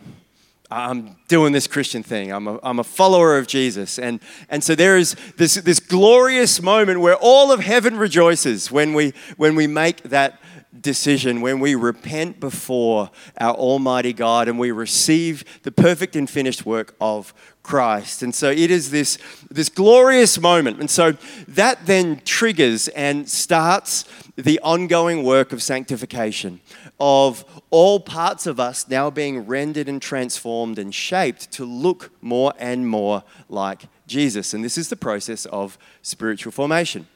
I'm 0.70 1.18
doing 1.27 1.51
this 1.51 1.68
Christian 1.68 2.03
thing. 2.03 2.32
I'm 2.32 2.48
a, 2.48 2.60
I'm 2.63 2.80
a 2.80 2.84
follower 2.84 3.38
of 3.38 3.48
Jesus. 3.48 3.98
And, 3.98 4.20
and 4.50 4.63
so 4.63 4.75
there 4.75 4.98
is 4.98 5.15
this, 5.38 5.56
this 5.56 5.80
glorious 5.80 6.62
moment 6.62 7.00
where 7.00 7.15
all 7.15 7.51
of 7.51 7.60
heaven 7.60 7.98
rejoices 7.98 8.72
when 8.72 8.94
we, 8.94 9.13
when 9.38 9.56
we 9.56 9.68
make 9.68 10.03
that 10.03 10.39
decision, 10.82 11.42
when 11.42 11.60
we 11.60 11.75
repent 11.75 12.39
before 12.39 13.12
our 13.39 13.53
Almighty 13.53 14.13
God 14.13 14.48
and 14.48 14.58
we 14.58 14.72
receive 14.72 15.44
the 15.63 15.72
perfect 15.72 16.15
and 16.15 16.30
finished 16.30 16.65
work 16.65 16.96
of 17.00 17.34
Christ. 17.62 18.24
And 18.24 18.36
so 18.36 18.50
it 18.50 18.70
is 18.70 18.92
this, 18.92 19.18
this 19.50 19.70
glorious 19.70 20.39
moment. 20.39 20.80
And 20.80 20.89
so 20.89 21.13
that 21.48 21.86
then 21.86 22.22
triggers 22.25 22.89
and 22.89 23.30
starts 23.30 24.06
the 24.36 24.60
ongoing 24.60 25.24
work 25.24 25.53
of 25.53 25.62
sanctification, 25.63 26.60
of 27.00 27.46
all 27.70 28.00
parts 28.00 28.48
of 28.48 28.60
us 28.60 28.88
now 28.89 29.10
being 29.10 29.46
rendered 29.46 29.88
and 29.88 30.01
transformed 30.01 30.77
and 30.80 30.94
shaped 30.94 31.51
to 31.51 31.65
look 31.65 32.12
more 32.22 32.53
and 32.58 32.88
more 32.88 33.24
like 33.48 33.84
Jesus. 34.08 34.53
And 34.53 34.63
this 34.63 34.77
is 34.77 34.89
the 34.89 34.96
process 34.96 35.46
of 35.46 35.77
spiritual 36.01 36.51
formation, 36.51 37.08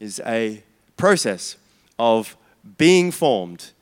is 0.00 0.20
a 0.26 0.62
process 0.96 1.56
of 1.98 2.36
being 2.76 3.10
formed 3.10 3.72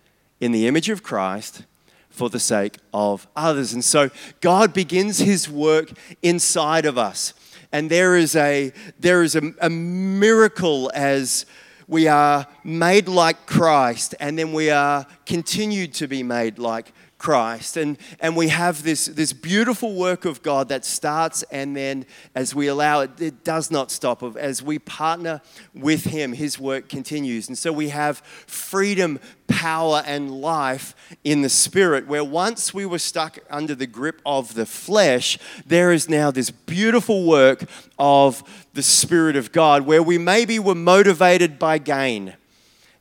in 0.40 0.52
the 0.52 0.66
image 0.66 0.88
of 0.88 1.02
Christ 1.02 1.64
for 2.08 2.30
the 2.30 2.40
sake 2.40 2.76
of 2.94 3.26
others. 3.36 3.72
And 3.72 3.84
so 3.84 4.10
God 4.40 4.72
begins 4.72 5.18
his 5.18 5.50
work 5.50 5.90
inside 6.22 6.86
of 6.86 6.96
us. 6.96 7.34
And 7.72 7.90
there 7.90 8.16
is 8.16 8.34
a, 8.36 8.72
there 8.98 9.22
is 9.22 9.36
a, 9.36 9.52
a 9.60 9.68
miracle 9.68 10.90
as 10.94 11.44
we 11.88 12.08
are 12.08 12.46
made 12.64 13.08
like 13.08 13.46
Christ 13.46 14.14
and 14.18 14.38
then 14.38 14.52
we 14.52 14.70
are 14.70 15.06
continued 15.24 15.94
to 15.94 16.08
be 16.08 16.22
made 16.22 16.58
like 16.58 16.92
Christ. 17.26 17.76
And, 17.76 17.98
and 18.20 18.36
we 18.36 18.46
have 18.50 18.84
this, 18.84 19.06
this 19.06 19.32
beautiful 19.32 19.96
work 19.96 20.24
of 20.26 20.44
God 20.44 20.68
that 20.68 20.84
starts, 20.84 21.42
and 21.50 21.76
then 21.76 22.06
as 22.36 22.54
we 22.54 22.68
allow 22.68 23.00
it, 23.00 23.20
it 23.20 23.42
does 23.42 23.68
not 23.68 23.90
stop. 23.90 24.22
As 24.36 24.62
we 24.62 24.78
partner 24.78 25.40
with 25.74 26.04
Him, 26.04 26.34
His 26.34 26.60
work 26.60 26.88
continues. 26.88 27.48
And 27.48 27.58
so 27.58 27.72
we 27.72 27.88
have 27.88 28.18
freedom, 28.46 29.18
power, 29.48 30.04
and 30.06 30.40
life 30.40 30.94
in 31.24 31.42
the 31.42 31.48
Spirit, 31.48 32.06
where 32.06 32.22
once 32.22 32.72
we 32.72 32.86
were 32.86 33.00
stuck 33.00 33.40
under 33.50 33.74
the 33.74 33.88
grip 33.88 34.22
of 34.24 34.54
the 34.54 34.64
flesh, 34.64 35.36
there 35.66 35.90
is 35.90 36.08
now 36.08 36.30
this 36.30 36.50
beautiful 36.50 37.26
work 37.26 37.64
of 37.98 38.44
the 38.74 38.84
Spirit 38.84 39.34
of 39.34 39.50
God, 39.50 39.84
where 39.84 40.00
we 40.00 40.16
maybe 40.16 40.60
were 40.60 40.76
motivated 40.76 41.58
by 41.58 41.78
gain 41.78 42.34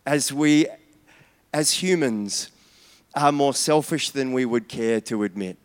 as 0.03 0.34
we, 0.34 0.65
as 1.53 1.74
humans, 1.74 2.50
are 3.16 3.32
more 3.32 3.54
selfish 3.54 4.10
than 4.12 4.34
we 4.34 4.46
would 4.46 4.68
care 4.68 5.00
to 5.02 5.24
admit. 5.24 5.58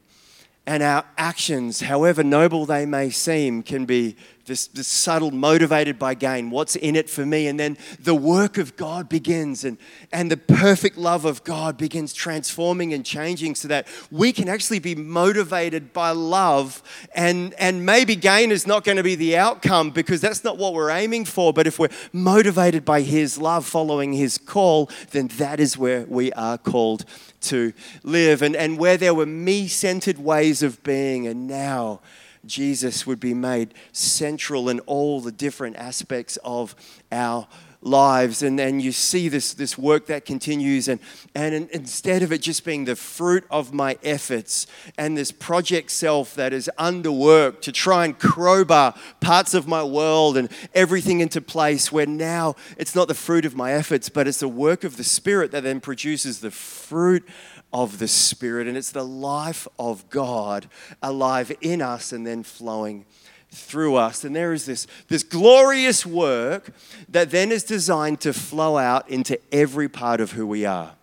And 0.67 0.83
our 0.83 1.05
actions, 1.19 1.81
however 1.81 2.23
noble 2.23 2.67
they 2.67 2.87
may 2.87 3.11
seem, 3.11 3.63
can 3.63 3.87
be 3.87 4.17
this, 4.51 4.67
this, 4.67 4.89
subtle, 4.89 5.31
motivated 5.31 5.97
by 5.97 6.13
gain. 6.13 6.51
What's 6.51 6.75
in 6.75 6.97
it 6.97 7.09
for 7.09 7.25
me? 7.25 7.47
And 7.47 7.59
then 7.59 7.79
the 8.01 8.17
work 8.17 8.59
of 8.59 8.77
God 8.77 9.09
begins, 9.09 9.65
and, 9.65 9.79
and 10.13 10.29
the 10.29 10.37
perfect 10.37 10.99
love 10.99 11.25
of 11.25 11.45
God 11.45 11.79
begins 11.79 12.13
transforming 12.13 12.93
and 12.93 13.07
changing 13.07 13.55
so 13.55 13.69
that 13.69 13.87
we 14.11 14.33
can 14.33 14.49
actually 14.49 14.81
be 14.81 14.97
motivated 14.97 15.93
by 15.93 16.11
love. 16.11 16.83
And, 17.15 17.55
and 17.55 17.87
maybe 17.87 18.17
gain 18.17 18.51
is 18.51 18.67
not 18.67 18.83
going 18.83 18.97
to 18.97 19.05
be 19.05 19.15
the 19.15 19.37
outcome 19.37 19.91
because 19.91 20.21
that's 20.21 20.43
not 20.43 20.59
what 20.59 20.75
we're 20.75 20.91
aiming 20.91 21.27
for. 21.27 21.53
But 21.53 21.69
if 21.69 21.79
we're 21.79 21.89
motivated 22.13 22.85
by 22.85 23.03
His 23.03 23.39
love, 23.39 23.65
following 23.65 24.13
His 24.13 24.37
call, 24.37 24.91
then 25.13 25.29
that 25.39 25.61
is 25.61 25.79
where 25.79 26.05
we 26.07 26.33
are 26.33 26.59
called 26.59 27.05
to 27.43 27.73
live. 28.03 28.43
And, 28.43 28.57
and 28.57 28.79
where 28.79 28.97
there 28.97 29.15
were 29.15 29.27
me 29.27 29.69
centered 29.69 30.19
ways 30.19 30.65
of 30.65 30.83
being, 30.83 31.29
and 31.29 31.47
now 31.47 32.01
Jesus 32.47 33.07
would 33.07 33.21
be 33.21 33.35
made 33.35 33.75
central 33.93 34.69
in 34.69 34.81
all 34.81 35.21
the 35.21 35.33
different 35.33 35.77
aspects 35.77 36.39
of 36.45 36.75
our 37.13 37.47
lives. 37.83 38.43
And 38.43 38.59
then 38.59 38.81
you 38.81 38.93
see 38.93 39.29
this, 39.29 39.55
this 39.55 39.79
work 39.79 40.07
that 40.07 40.25
continues. 40.25 40.89
And, 40.89 41.01
and 41.35 41.69
instead 41.71 42.23
of 42.23 42.33
it 42.33 42.43
just 42.43 42.65
being 42.65 42.85
the 42.85 42.97
fruit 42.97 43.45
of 43.51 43.73
my 43.73 43.99
efforts 44.03 44.67
and 44.99 45.17
this 45.17 45.33
project 45.33 45.91
self 45.91 46.35
that 46.35 46.53
is 46.53 46.71
underworked 46.79 47.63
to 47.63 47.73
try 47.73 48.05
and 48.05 48.19
crowbar 48.19 48.95
parts 49.21 49.55
of 49.55 49.67
my 49.67 49.83
world 49.83 50.37
and 50.37 50.51
everything 50.75 51.21
into 51.21 51.41
place, 51.41 51.91
where 51.91 52.07
now 52.07 52.57
it's 52.77 52.95
not 52.95 53.09
the 53.09 53.15
fruit 53.15 53.45
of 53.45 53.57
my 53.57 53.73
efforts, 53.73 54.09
but 54.09 54.29
it's 54.29 54.41
the 54.41 54.49
work 54.49 54.85
of 54.85 54.97
the 54.97 55.05
Spirit 55.05 55.51
that 55.53 55.63
then 55.63 55.81
produces 55.81 56.41
the 56.41 56.51
fruit 56.51 57.27
of 57.73 57.99
the 57.99 58.09
Spirit, 58.09 58.67
and 58.67 58.77
it's 58.77 58.93
the 58.93 59.05
life 59.05 59.67
of 59.79 60.09
God 60.11 60.69
alive 61.03 61.53
in 61.61 61.81
us 61.83 62.13
and 62.13 62.27
then 62.27 62.43
flowing 62.43 63.05
through 63.51 63.97
us. 63.97 64.25
And 64.25 64.35
there 64.35 64.53
is 64.53 64.67
this, 64.67 64.87
this 65.09 65.23
glorious 65.23 66.07
work 66.07 66.73
that 67.09 67.31
then 67.31 67.53
is 67.53 67.65
designed 67.65 68.21
to 68.21 68.33
flow 68.33 68.79
out 68.79 69.09
into 69.11 69.39
every 69.53 69.89
part 69.89 70.21
of 70.21 70.33
who 70.33 70.47
we 70.47 70.65
are. 70.65 70.95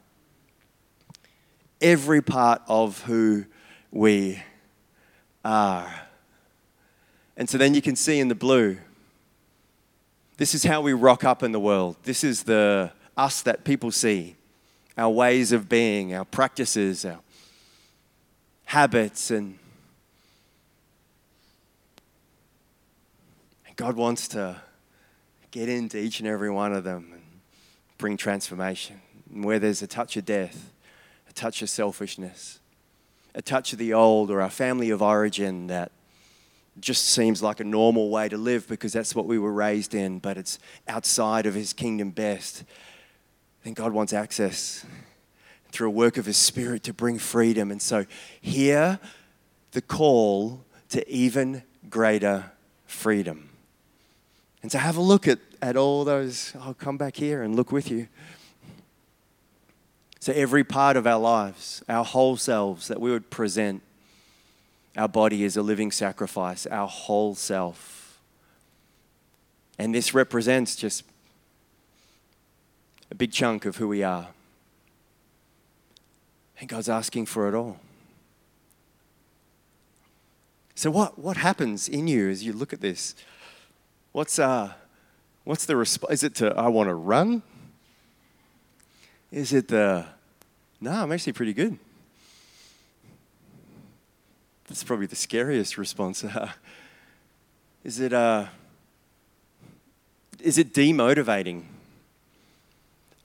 Every 1.82 2.22
part 2.22 2.62
of 2.68 3.02
who 3.04 3.46
we 3.92 4.42
are. 5.44 6.08
And 7.36 7.50
so 7.50 7.58
then 7.58 7.74
you 7.74 7.82
can 7.82 7.96
see 7.96 8.20
in 8.20 8.30
the 8.30 8.36
blue, 8.36 8.78
this 10.38 10.54
is 10.56 10.64
how 10.64 10.82
we 10.82 10.94
rock 10.94 11.24
up 11.24 11.44
in 11.44 11.52
the 11.52 11.60
world. 11.60 11.98
This 12.04 12.24
is 12.24 12.44
the 12.44 12.92
us 13.16 13.42
that 13.42 13.64
people 13.64 13.92
see 13.92 14.37
our 14.98 15.10
ways 15.10 15.52
of 15.52 15.70
being, 15.70 16.16
our 16.16 16.26
practices, 16.26 17.06
our 17.06 17.20
habits, 18.66 19.32
and 19.32 19.60
God 23.78 23.96
wants 23.96 24.28
to 24.30 24.60
get 25.52 25.70
into 25.70 26.00
each 26.00 26.20
and 26.20 26.28
every 26.28 26.50
one 26.50 26.74
of 26.74 26.84
them 26.84 27.10
and 27.14 27.22
bring 28.00 28.18
transformation. 28.18 29.00
And 29.32 29.46
where 29.46 29.60
there's 29.60 29.84
a 29.84 29.88
touch 29.88 30.18
of 30.18 30.26
death, 30.26 30.74
a 31.30 31.34
touch 31.34 31.62
of 31.62 31.70
selfishness, 31.70 32.60
a 33.36 33.42
touch 33.44 33.74
of 33.74 33.80
the 33.80 33.94
old 33.94 34.32
or 34.32 34.42
our 34.42 34.50
family 34.50 34.90
of 34.90 35.04
origin 35.04 35.68
that 35.68 35.92
just 36.80 37.06
seems 37.06 37.44
like 37.44 37.60
a 37.60 37.64
normal 37.64 38.10
way 38.10 38.30
to 38.30 38.38
live 38.38 38.68
because 38.68 38.94
that's 38.94 39.14
what 39.14 39.28
we 39.28 39.38
were 39.38 39.54
raised 39.54 39.94
in, 39.94 40.18
but 40.20 40.38
it's 40.38 40.58
outside 40.88 41.46
of 41.46 41.54
His 41.54 41.72
kingdom 41.72 42.10
best 42.10 42.64
God 43.76 43.92
wants 43.92 44.14
access 44.14 44.86
through 45.72 45.88
a 45.88 45.92
work 45.92 46.18
of 46.18 46.26
His 46.26 46.38
Spirit 46.38 46.84
to 46.84 46.94
bring 46.94 47.20
freedom. 47.20 47.72
And 47.72 47.82
so, 47.82 48.06
hear 48.42 49.00
the 49.72 49.82
call 49.82 50.64
to 50.90 51.10
even 51.12 51.64
greater 51.90 52.52
freedom. 52.86 53.50
And 54.62 54.72
so, 54.72 54.80
have 54.80 54.98
a 54.98 55.02
look 55.02 55.28
at, 55.28 55.40
at 55.62 55.76
all 55.76 56.04
those. 56.04 56.54
I'll 56.60 56.74
come 56.74 56.98
back 56.98 57.16
here 57.16 57.44
and 57.44 57.56
look 57.56 57.72
with 57.72 57.92
you. 57.92 58.08
So, 60.20 60.34
every 60.34 60.64
part 60.64 60.98
of 60.98 61.08
our 61.08 61.20
lives, 61.20 61.84
our 61.88 62.04
whole 62.04 62.38
selves, 62.38 62.88
that 62.88 63.00
we 63.00 63.12
would 63.12 63.30
present 63.30 63.82
our 64.98 65.08
body 65.08 65.46
as 65.46 65.56
a 65.56 65.62
living 65.62 65.92
sacrifice, 65.92 66.66
our 66.66 66.88
whole 66.88 67.36
self. 67.36 68.20
And 69.78 69.94
this 69.94 70.14
represents 70.14 70.76
just 70.76 71.04
a 73.10 73.16
big 73.16 73.32
chunk 73.32 73.66
of 73.66 73.78
who 73.78 73.88
we 73.88 74.04
are. 74.04 74.28
And 76.60 76.68
God's 76.68 76.90
asking 76.90 77.28
for 77.28 77.48
it 77.48 77.54
all. 77.54 77.80
So, 80.76 80.92
what, 80.92 81.18
what 81.18 81.38
happens 81.38 81.90
in 81.90 82.08
you 82.08 82.30
as 82.30 82.44
you 82.44 82.54
look 82.54 82.74
at 82.74 82.82
this? 82.82 83.16
What's, 84.12 84.38
uh, 84.38 84.74
what's 85.44 85.66
the 85.66 85.76
response? 85.76 86.14
Is 86.14 86.24
it 86.24 86.36
to, 86.36 86.54
I 86.56 86.68
want 86.68 86.90
to 86.90 86.94
run? 86.94 87.42
Is 89.32 89.54
it 89.54 89.68
the, 89.68 90.06
no, 90.80 90.92
I'm 90.92 91.12
actually 91.12 91.34
pretty 91.34 91.54
good? 91.54 91.78
That's 94.68 94.84
probably 94.84 95.06
the 95.06 95.16
scariest 95.16 95.78
response. 95.78 96.24
is 97.84 98.00
it, 98.00 98.14
uh, 98.14 98.48
is 100.40 100.58
it 100.58 100.74
demotivating? 100.74 101.64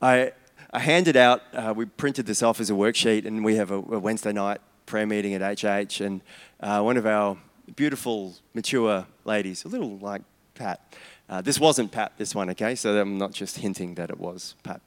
I, 0.02 0.32
I 0.72 0.80
handed 0.80 1.16
out, 1.16 1.42
uh, 1.54 1.72
we 1.76 1.84
printed 1.84 2.26
this 2.26 2.42
off 2.42 2.58
as 2.58 2.70
a 2.70 2.72
worksheet, 2.72 3.24
and 3.24 3.44
we 3.44 3.54
have 3.54 3.70
a, 3.70 3.76
a 3.76 4.00
Wednesday 4.00 4.32
night 4.32 4.60
prayer 4.84 5.06
meeting 5.06 5.32
at 5.32 5.60
HH, 5.60 6.00
and 6.00 6.20
uh, 6.58 6.82
one 6.82 6.96
of 6.96 7.06
our 7.06 7.36
beautiful, 7.76 8.34
mature 8.52 9.06
ladies, 9.24 9.64
a 9.64 9.68
little 9.68 9.98
like 9.98 10.22
Pat. 10.56 10.80
Uh, 11.28 11.40
this 11.40 11.60
wasn't 11.60 11.92
Pat, 11.92 12.12
this 12.18 12.34
one, 12.34 12.50
okay? 12.50 12.74
So 12.74 13.00
I'm 13.00 13.16
not 13.16 13.32
just 13.32 13.58
hinting 13.58 13.94
that 13.94 14.10
it 14.10 14.18
was 14.18 14.56
Pat. 14.64 14.80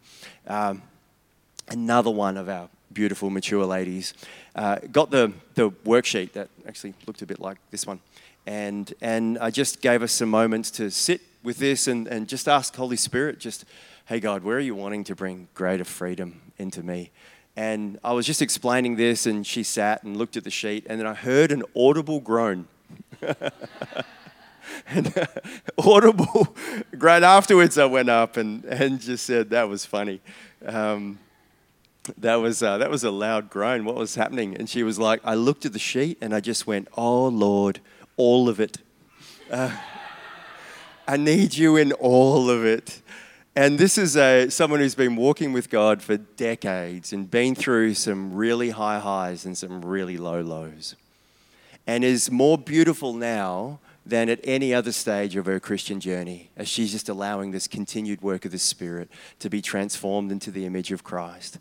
Um, 0.47 0.81
another 1.69 2.11
one 2.11 2.35
of 2.35 2.49
our 2.49 2.67
beautiful, 2.91 3.29
mature 3.29 3.65
ladies 3.65 4.13
uh, 4.53 4.79
got 4.91 5.11
the, 5.11 5.31
the 5.53 5.71
worksheet 5.71 6.33
that 6.33 6.49
actually 6.67 6.93
looked 7.07 7.21
a 7.21 7.25
bit 7.25 7.39
like 7.39 7.57
this 7.71 7.87
one. 7.87 8.01
And, 8.45 8.93
and 8.99 9.39
I 9.39 9.49
just 9.49 9.81
gave 9.81 10.03
us 10.03 10.11
some 10.11 10.29
moments 10.29 10.69
to 10.71 10.91
sit 10.91 11.21
with 11.41 11.57
this 11.57 11.87
and, 11.87 12.05
and 12.07 12.27
just 12.27 12.49
ask 12.49 12.75
Holy 12.75 12.97
Spirit, 12.97 13.39
just, 13.39 13.63
hey, 14.05 14.19
God, 14.19 14.43
where 14.43 14.57
are 14.57 14.61
you 14.61 14.75
wanting 14.75 15.03
to 15.05 15.15
bring 15.15 15.47
greater 15.55 15.83
freedom 15.83 16.51
into 16.57 16.83
me? 16.83 17.11
And 17.55 17.99
I 18.03 18.13
was 18.13 18.27
just 18.27 18.41
explaining 18.41 18.97
this, 18.97 19.25
and 19.25 19.47
she 19.47 19.63
sat 19.63 20.03
and 20.03 20.15
looked 20.15 20.37
at 20.37 20.43
the 20.43 20.51
sheet, 20.51 20.85
and 20.87 20.99
then 20.99 21.07
I 21.07 21.15
heard 21.15 21.51
an 21.51 21.63
audible 21.75 22.19
groan. 22.19 22.67
and 24.87 25.17
uh, 25.17 25.25
audible 25.77 26.55
groan. 26.97 27.23
Afterwards, 27.23 27.79
I 27.79 27.85
went 27.85 28.09
up 28.09 28.37
and, 28.37 28.63
and 28.65 29.01
just 29.01 29.25
said, 29.25 29.49
That 29.49 29.69
was 29.69 29.85
funny. 29.85 30.21
Um, 30.63 31.17
that 32.17 32.35
was, 32.35 32.61
uh, 32.61 32.77
that 32.77 32.91
was 32.91 33.03
a 33.03 33.09
loud 33.09 33.49
groan. 33.49 33.85
What 33.85 33.95
was 33.95 34.13
happening? 34.13 34.55
And 34.55 34.69
she 34.69 34.83
was 34.83 34.99
like, 34.99 35.19
I 35.23 35.33
looked 35.33 35.65
at 35.65 35.73
the 35.73 35.79
sheet 35.79 36.19
and 36.21 36.35
I 36.35 36.41
just 36.41 36.67
went, 36.67 36.89
Oh 36.95 37.27
Lord, 37.27 37.79
all 38.17 38.49
of 38.49 38.59
it. 38.59 38.77
Uh, 39.49 39.75
I 41.07 41.17
need 41.17 41.55
you 41.55 41.75
in 41.75 41.91
all 41.93 42.49
of 42.51 42.63
it. 42.65 43.01
And 43.57 43.79
this 43.79 43.97
is 43.97 44.17
a, 44.17 44.49
someone 44.49 44.81
who's 44.81 44.95
been 44.95 45.15
walking 45.15 45.53
with 45.53 45.69
God 45.69 46.01
for 46.01 46.17
decades 46.17 47.13
and 47.13 47.31
been 47.31 47.55
through 47.55 47.93
some 47.93 48.33
really 48.33 48.71
high 48.71 48.99
highs 48.99 49.45
and 49.45 49.57
some 49.57 49.83
really 49.85 50.17
low 50.17 50.41
lows. 50.41 50.97
And 51.87 52.03
is 52.03 52.29
more 52.29 52.57
beautiful 52.57 53.13
now 53.13 53.79
than 54.05 54.27
at 54.27 54.41
any 54.43 54.73
other 54.73 54.91
stage 54.91 55.37
of 55.37 55.45
her 55.45 55.61
Christian 55.61 56.01
journey, 56.01 56.49
as 56.57 56.67
she's 56.67 56.91
just 56.91 57.07
allowing 57.07 57.51
this 57.51 57.65
continued 57.65 58.21
work 58.21 58.43
of 58.43 58.51
the 58.51 58.59
Spirit 58.59 59.09
to 59.39 59.49
be 59.49 59.61
transformed 59.61 60.33
into 60.33 60.51
the 60.51 60.65
image 60.65 60.91
of 60.91 61.05
Christ. 61.05 61.57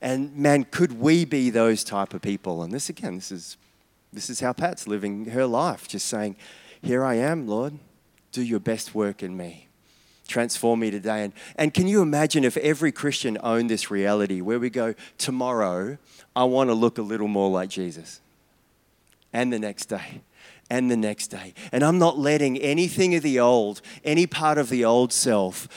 And 0.00 0.34
man, 0.34 0.64
could 0.64 0.98
we 0.98 1.26
be 1.26 1.50
those 1.50 1.84
type 1.84 2.14
of 2.14 2.22
people? 2.22 2.62
And 2.62 2.72
this 2.72 2.88
again, 2.88 3.16
this 3.16 3.30
is 3.30 3.58
this 4.14 4.30
is 4.30 4.40
how 4.40 4.52
Pat's 4.52 4.86
living 4.86 5.26
her 5.26 5.44
life, 5.44 5.88
just 5.88 6.06
saying, 6.06 6.36
Here 6.80 7.04
I 7.04 7.16
am, 7.16 7.46
Lord, 7.46 7.74
do 8.32 8.42
your 8.42 8.60
best 8.60 8.94
work 8.94 9.22
in 9.22 9.36
me 9.36 9.68
transform 10.26 10.80
me 10.80 10.90
today. 10.90 11.24
And, 11.24 11.32
and 11.56 11.74
can 11.74 11.86
you 11.86 12.02
imagine 12.02 12.44
if 12.44 12.56
every 12.56 12.92
Christian 12.92 13.38
owned 13.42 13.70
this 13.70 13.90
reality 13.90 14.40
where 14.40 14.58
we 14.58 14.70
go, 14.70 14.94
tomorrow, 15.18 15.98
I 16.34 16.44
want 16.44 16.70
to 16.70 16.74
look 16.74 16.98
a 16.98 17.02
little 17.02 17.28
more 17.28 17.50
like 17.50 17.70
Jesus, 17.70 18.20
and 19.32 19.52
the 19.52 19.58
next 19.58 19.86
day, 19.86 20.22
and 20.74 20.90
the 20.90 20.96
next 20.96 21.28
day. 21.28 21.54
And 21.70 21.84
I'm 21.84 21.98
not 22.00 22.18
letting 22.18 22.58
anything 22.58 23.14
of 23.14 23.22
the 23.22 23.38
old, 23.38 23.80
any 24.04 24.26
part 24.26 24.58
of 24.58 24.68
the 24.68 24.84
old 24.84 25.12
self, 25.12 25.68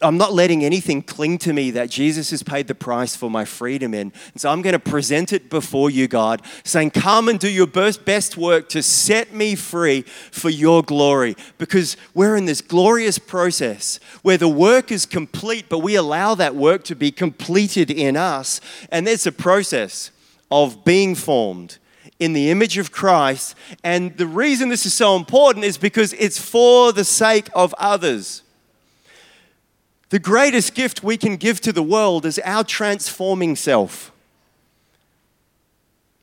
I'm 0.00 0.18
not 0.18 0.32
letting 0.32 0.64
anything 0.64 1.02
cling 1.02 1.38
to 1.38 1.52
me 1.52 1.70
that 1.70 1.88
Jesus 1.88 2.30
has 2.30 2.42
paid 2.42 2.66
the 2.66 2.74
price 2.74 3.14
for 3.14 3.30
my 3.30 3.44
freedom 3.44 3.94
in. 3.94 4.12
And 4.32 4.40
so 4.40 4.50
I'm 4.50 4.60
going 4.60 4.72
to 4.72 4.80
present 4.80 5.32
it 5.32 5.50
before 5.50 5.88
you, 5.88 6.08
God, 6.08 6.42
saying, 6.64 6.90
Come 6.90 7.28
and 7.28 7.38
do 7.38 7.48
your 7.48 7.68
best 7.68 8.36
work 8.36 8.68
to 8.70 8.82
set 8.82 9.32
me 9.32 9.54
free 9.54 10.02
for 10.02 10.50
your 10.50 10.82
glory. 10.82 11.36
Because 11.58 11.96
we're 12.12 12.34
in 12.34 12.46
this 12.46 12.60
glorious 12.60 13.18
process 13.18 14.00
where 14.22 14.36
the 14.36 14.48
work 14.48 14.90
is 14.90 15.06
complete, 15.06 15.66
but 15.68 15.78
we 15.78 15.94
allow 15.94 16.34
that 16.34 16.56
work 16.56 16.82
to 16.84 16.96
be 16.96 17.12
completed 17.12 17.88
in 17.88 18.16
us. 18.16 18.60
And 18.90 19.06
there's 19.06 19.26
a 19.28 19.32
process 19.32 20.10
of 20.50 20.84
being 20.84 21.14
formed 21.14 21.78
in 22.20 22.34
the 22.34 22.50
image 22.50 22.78
of 22.78 22.92
Christ. 22.92 23.56
And 23.82 24.16
the 24.16 24.26
reason 24.26 24.68
this 24.68 24.86
is 24.86 24.92
so 24.92 25.16
important 25.16 25.64
is 25.64 25.78
because 25.78 26.12
it's 26.12 26.38
for 26.38 26.92
the 26.92 27.04
sake 27.04 27.48
of 27.54 27.74
others. 27.78 28.42
The 30.10 30.18
greatest 30.18 30.74
gift 30.74 31.02
we 31.02 31.16
can 31.16 31.36
give 31.36 31.60
to 31.62 31.72
the 31.72 31.82
world 31.82 32.26
is 32.26 32.38
our 32.40 32.62
transforming 32.62 33.56
self, 33.56 34.12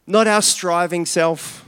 not 0.05 0.27
our 0.27 0.41
striving 0.41 1.05
self. 1.05 1.65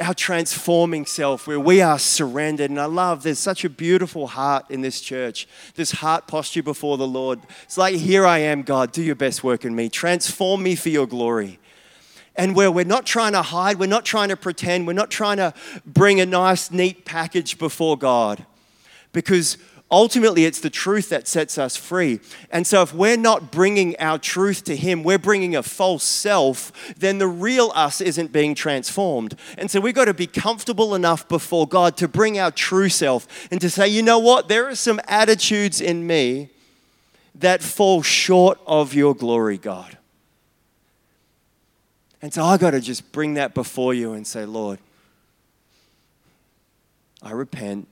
Our 0.00 0.14
transforming 0.14 1.04
self, 1.04 1.46
where 1.46 1.60
we 1.60 1.82
are 1.82 1.98
surrendered. 1.98 2.70
And 2.70 2.80
I 2.80 2.86
love 2.86 3.22
there's 3.22 3.38
such 3.38 3.62
a 3.62 3.68
beautiful 3.68 4.26
heart 4.26 4.64
in 4.70 4.80
this 4.80 5.02
church, 5.02 5.46
this 5.74 5.92
heart 5.92 6.26
posture 6.26 6.62
before 6.62 6.96
the 6.96 7.06
Lord. 7.06 7.40
It's 7.64 7.76
like, 7.76 7.96
Here 7.96 8.24
I 8.24 8.38
am, 8.38 8.62
God, 8.62 8.90
do 8.90 9.02
your 9.02 9.14
best 9.14 9.44
work 9.44 9.66
in 9.66 9.76
me. 9.76 9.90
Transform 9.90 10.62
me 10.62 10.76
for 10.76 10.88
your 10.88 11.06
glory 11.06 11.60
and 12.36 12.56
where 12.56 12.70
we're 12.70 12.84
not 12.84 13.06
trying 13.06 13.32
to 13.32 13.42
hide, 13.42 13.78
we're 13.78 13.86
not 13.86 14.04
trying 14.04 14.28
to 14.30 14.36
pretend, 14.36 14.86
we're 14.86 14.92
not 14.92 15.10
trying 15.10 15.36
to 15.36 15.52
bring 15.84 16.20
a 16.20 16.26
nice, 16.26 16.70
neat 16.70 17.04
package 17.04 17.58
before 17.58 17.96
God. 17.98 18.46
Because 19.12 19.58
ultimately, 19.90 20.46
it's 20.46 20.60
the 20.60 20.70
truth 20.70 21.10
that 21.10 21.28
sets 21.28 21.58
us 21.58 21.76
free. 21.76 22.20
And 22.50 22.66
so, 22.66 22.82
if 22.82 22.94
we're 22.94 23.18
not 23.18 23.52
bringing 23.52 23.94
our 23.98 24.18
truth 24.18 24.64
to 24.64 24.74
Him, 24.74 25.02
we're 25.02 25.18
bringing 25.18 25.54
a 25.54 25.62
false 25.62 26.04
self, 26.04 26.72
then 26.96 27.18
the 27.18 27.28
real 27.28 27.70
us 27.74 28.00
isn't 28.00 28.32
being 28.32 28.54
transformed. 28.54 29.36
And 29.58 29.70
so, 29.70 29.80
we've 29.80 29.94
got 29.94 30.06
to 30.06 30.14
be 30.14 30.26
comfortable 30.26 30.94
enough 30.94 31.28
before 31.28 31.68
God 31.68 31.98
to 31.98 32.08
bring 32.08 32.38
our 32.38 32.50
true 32.50 32.88
self 32.88 33.28
and 33.50 33.60
to 33.60 33.68
say, 33.68 33.86
you 33.86 34.02
know 34.02 34.18
what, 34.18 34.48
there 34.48 34.66
are 34.68 34.74
some 34.74 35.00
attitudes 35.06 35.80
in 35.80 36.06
me 36.06 36.48
that 37.34 37.62
fall 37.62 38.02
short 38.02 38.58
of 38.66 38.94
your 38.94 39.14
glory, 39.14 39.58
God. 39.58 39.98
And 42.22 42.32
so 42.32 42.44
I 42.44 42.56
got 42.56 42.70
to 42.70 42.80
just 42.80 43.10
bring 43.10 43.34
that 43.34 43.52
before 43.52 43.92
you 43.92 44.12
and 44.12 44.24
say, 44.24 44.44
Lord, 44.46 44.78
I 47.20 47.32
repent. 47.32 47.88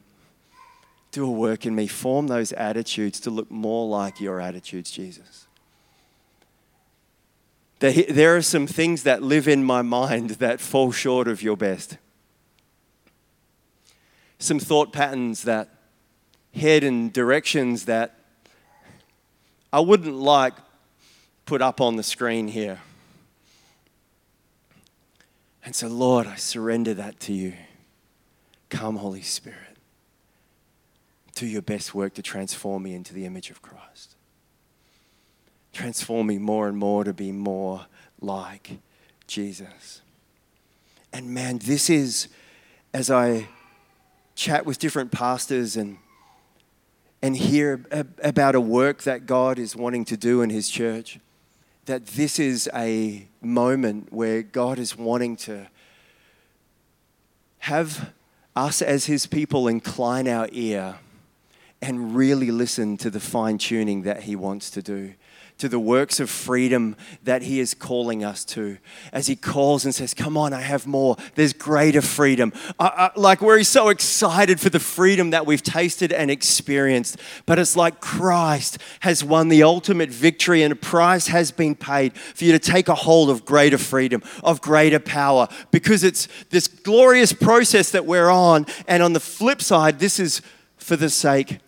Do 1.11 1.27
a 1.27 1.31
work 1.31 1.67
in 1.67 1.75
me. 1.75 1.89
Form 1.89 2.29
those 2.29 2.53
attitudes 2.53 3.19
to 3.21 3.31
look 3.31 3.51
more 3.51 3.89
like 3.89 4.21
your 4.21 4.41
attitudes, 4.41 4.93
Jesus. 4.93 5.47
There 7.81 8.37
are 8.37 8.43
some 8.43 8.67
things 8.67 9.03
that 9.03 9.23
live 9.23 9.49
in 9.49 9.65
my 9.65 9.83
mind 9.83 10.31
that 10.31 10.61
fall 10.61 10.93
short 10.93 11.27
of 11.27 11.43
your 11.43 11.57
best. 11.57 11.97
Some 14.39 14.59
thought 14.59 14.93
patterns 14.93 15.43
that 15.45 15.71
head 16.55 16.85
in 16.85 17.11
directions 17.11 17.87
that 17.87 18.17
I 19.73 19.81
wouldn't 19.81 20.15
like 20.15 20.55
put 21.47 21.63
up 21.63 21.81
on 21.81 21.97
the 21.97 22.03
screen 22.03 22.49
here. 22.49 22.81
And 25.71 25.77
so, 25.77 25.87
Lord, 25.87 26.27
I 26.27 26.35
surrender 26.35 26.95
that 26.95 27.21
to 27.21 27.33
you. 27.33 27.53
Come, 28.71 28.97
Holy 28.97 29.23
Spirit. 29.23 29.77
Do 31.37 31.47
your 31.47 31.63
best 31.63 31.95
work 31.95 32.15
to 32.15 32.23
transform 32.23 32.83
me 32.83 32.93
into 32.93 33.15
the 33.15 33.25
image 33.25 33.51
of 33.51 33.63
Christ. 33.63 34.17
Transform 35.73 36.27
me 36.27 36.39
more 36.39 36.67
and 36.67 36.77
more 36.77 37.05
to 37.05 37.13
be 37.13 37.31
more 37.31 37.87
like 38.21 38.81
Jesus. 39.29 40.01
And 41.13 41.29
man, 41.29 41.59
this 41.59 41.89
is, 41.89 42.27
as 42.93 43.09
I 43.09 43.47
chat 44.35 44.67
with 44.67 44.81
different 44.81 45.13
pastors 45.13 45.77
and 45.77 45.99
and 47.23 47.37
hear 47.37 47.87
about 48.25 48.57
a 48.57 48.61
work 48.61 49.05
that 49.05 49.25
God 49.25 49.57
is 49.57 49.77
wanting 49.77 50.05
to 50.07 50.17
do 50.17 50.43
in 50.43 50.51
His 50.51 50.69
church 50.69 51.21
that 51.91 52.07
this 52.07 52.39
is 52.39 52.71
a 52.73 53.27
moment 53.43 54.13
where 54.13 54.45
God 54.45 54.79
is 54.79 54.97
wanting 54.97 55.35
to 55.39 55.67
have 57.59 58.13
us 58.55 58.81
as 58.81 59.07
His 59.07 59.27
people 59.27 59.67
incline 59.67 60.29
our 60.29 60.49
ear 60.53 61.01
and 61.83 62.15
really 62.15 62.53
listen 62.53 62.97
to 62.99 63.11
the 63.11 63.19
fine 63.19 63.59
tuning 63.59 64.03
that 64.03 64.23
He 64.23 64.37
wants 64.37 64.71
to 64.71 64.83
do. 64.83 65.15
To 65.61 65.69
the 65.69 65.79
works 65.79 66.21
of 66.21 66.29
freedom 66.29 66.97
that 67.23 67.43
He 67.43 67.61
is 67.61 67.75
calling 67.75 68.25
us 68.25 68.45
to. 68.47 68.79
As 69.13 69.27
He 69.27 69.37
calls 69.37 69.85
and 69.85 69.95
says, 69.95 70.15
Come 70.15 70.37
on, 70.37 70.53
I 70.53 70.63
have 70.63 70.87
more. 70.87 71.17
There's 71.35 71.53
greater 71.53 72.03
freedom. 72.03 72.53
I, 72.79 72.87
I, 72.87 73.11
like 73.15 73.41
we're 73.41 73.63
so 73.63 73.89
excited 73.91 74.59
for 74.59 74.71
the 74.71 74.81
freedom 74.81 75.31
that 75.31 75.47
we've 75.47 75.63
tasted 75.63 76.13
and 76.13 76.31
experienced. 76.31 77.19
But 77.47 77.59
it's 77.59 77.77
like 77.77 78.01
Christ 78.01 78.79
has 79.01 79.23
won 79.23 79.49
the 79.49 79.63
ultimate 79.63 80.11
victory 80.11 80.63
and 80.63 80.73
a 80.73 80.77
price 80.77 81.29
has 81.29 81.51
been 81.51 81.75
paid 81.75 82.17
for 82.17 82.45
you 82.45 82.53
to 82.53 82.59
take 82.59 82.89
a 82.89 82.95
hold 82.95 83.31
of 83.31 83.45
greater 83.45 83.79
freedom, 83.79 84.23
of 84.43 84.61
greater 84.61 84.99
power, 84.99 85.49
because 85.71 86.05
it's 86.05 86.27
this 86.49 86.69
glorious 86.69 87.33
process 87.33 87.91
that 87.91 88.07
we're 88.07 88.31
on. 88.31 88.67
And 88.89 89.03
on 89.03 89.13
the 89.13 89.21
flip 89.21 89.63
side, 89.63 89.99
this 89.99 90.19
is 90.19 90.41
for 90.79 90.97
the 90.97 91.11
sake 91.11 91.59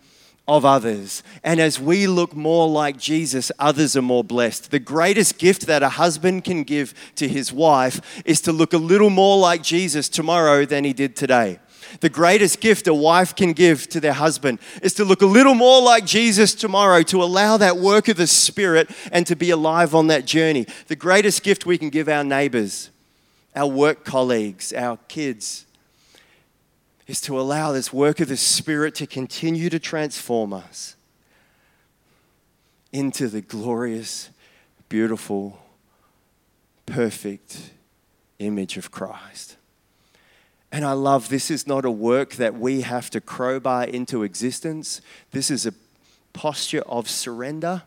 of 0.47 0.65
others. 0.65 1.23
And 1.43 1.59
as 1.59 1.79
we 1.79 2.05
look 2.05 2.35
more 2.35 2.67
like 2.67 2.97
Jesus, 2.97 3.51
others 3.59 3.95
are 3.95 4.01
more 4.01 4.23
blessed. 4.23 4.71
The 4.71 4.79
greatest 4.79 5.37
gift 5.37 5.67
that 5.67 5.83
a 5.83 5.89
husband 5.89 6.43
can 6.43 6.63
give 6.63 6.93
to 7.15 7.27
his 7.27 7.53
wife 7.53 8.21
is 8.25 8.41
to 8.41 8.51
look 8.51 8.73
a 8.73 8.77
little 8.77 9.09
more 9.09 9.37
like 9.37 9.63
Jesus 9.63 10.09
tomorrow 10.09 10.65
than 10.65 10.83
he 10.83 10.93
did 10.93 11.15
today. 11.15 11.59
The 11.99 12.09
greatest 12.09 12.59
gift 12.59 12.87
a 12.87 12.93
wife 12.93 13.35
can 13.35 13.53
give 13.53 13.87
to 13.89 13.99
their 13.99 14.13
husband 14.13 14.59
is 14.81 14.93
to 14.95 15.05
look 15.05 15.21
a 15.21 15.27
little 15.27 15.53
more 15.53 15.81
like 15.81 16.05
Jesus 16.05 16.55
tomorrow, 16.55 17.03
to 17.03 17.21
allow 17.21 17.57
that 17.57 17.77
work 17.77 18.07
of 18.07 18.17
the 18.17 18.27
Spirit 18.27 18.89
and 19.11 19.27
to 19.27 19.35
be 19.35 19.51
alive 19.51 19.93
on 19.93 20.07
that 20.07 20.25
journey. 20.25 20.65
The 20.87 20.95
greatest 20.95 21.43
gift 21.43 21.65
we 21.65 21.77
can 21.77 21.89
give 21.89 22.09
our 22.09 22.23
neighbors, 22.23 22.89
our 23.55 23.67
work 23.67 24.05
colleagues, 24.05 24.73
our 24.73 24.97
kids, 25.07 25.65
is 27.07 27.19
to 27.21 27.39
allow 27.39 27.71
this 27.71 27.91
work 27.91 28.19
of 28.19 28.29
the 28.29 28.37
Spirit 28.37 28.95
to 28.95 29.07
continue 29.07 29.69
to 29.69 29.79
transform 29.79 30.53
us 30.53 30.95
into 32.91 33.27
the 33.27 33.41
glorious, 33.41 34.29
beautiful, 34.87 35.59
perfect 36.85 37.71
image 38.39 38.77
of 38.77 38.91
Christ. 38.91 39.57
And 40.71 40.85
I 40.85 40.93
love 40.93 41.29
this 41.29 41.51
is 41.51 41.67
not 41.67 41.85
a 41.85 41.91
work 41.91 42.33
that 42.35 42.55
we 42.55 42.81
have 42.81 43.09
to 43.11 43.21
crowbar 43.21 43.83
into 43.83 44.23
existence. 44.23 45.01
This 45.31 45.51
is 45.51 45.65
a 45.65 45.73
posture 46.33 46.81
of 46.87 47.09
surrender 47.09 47.83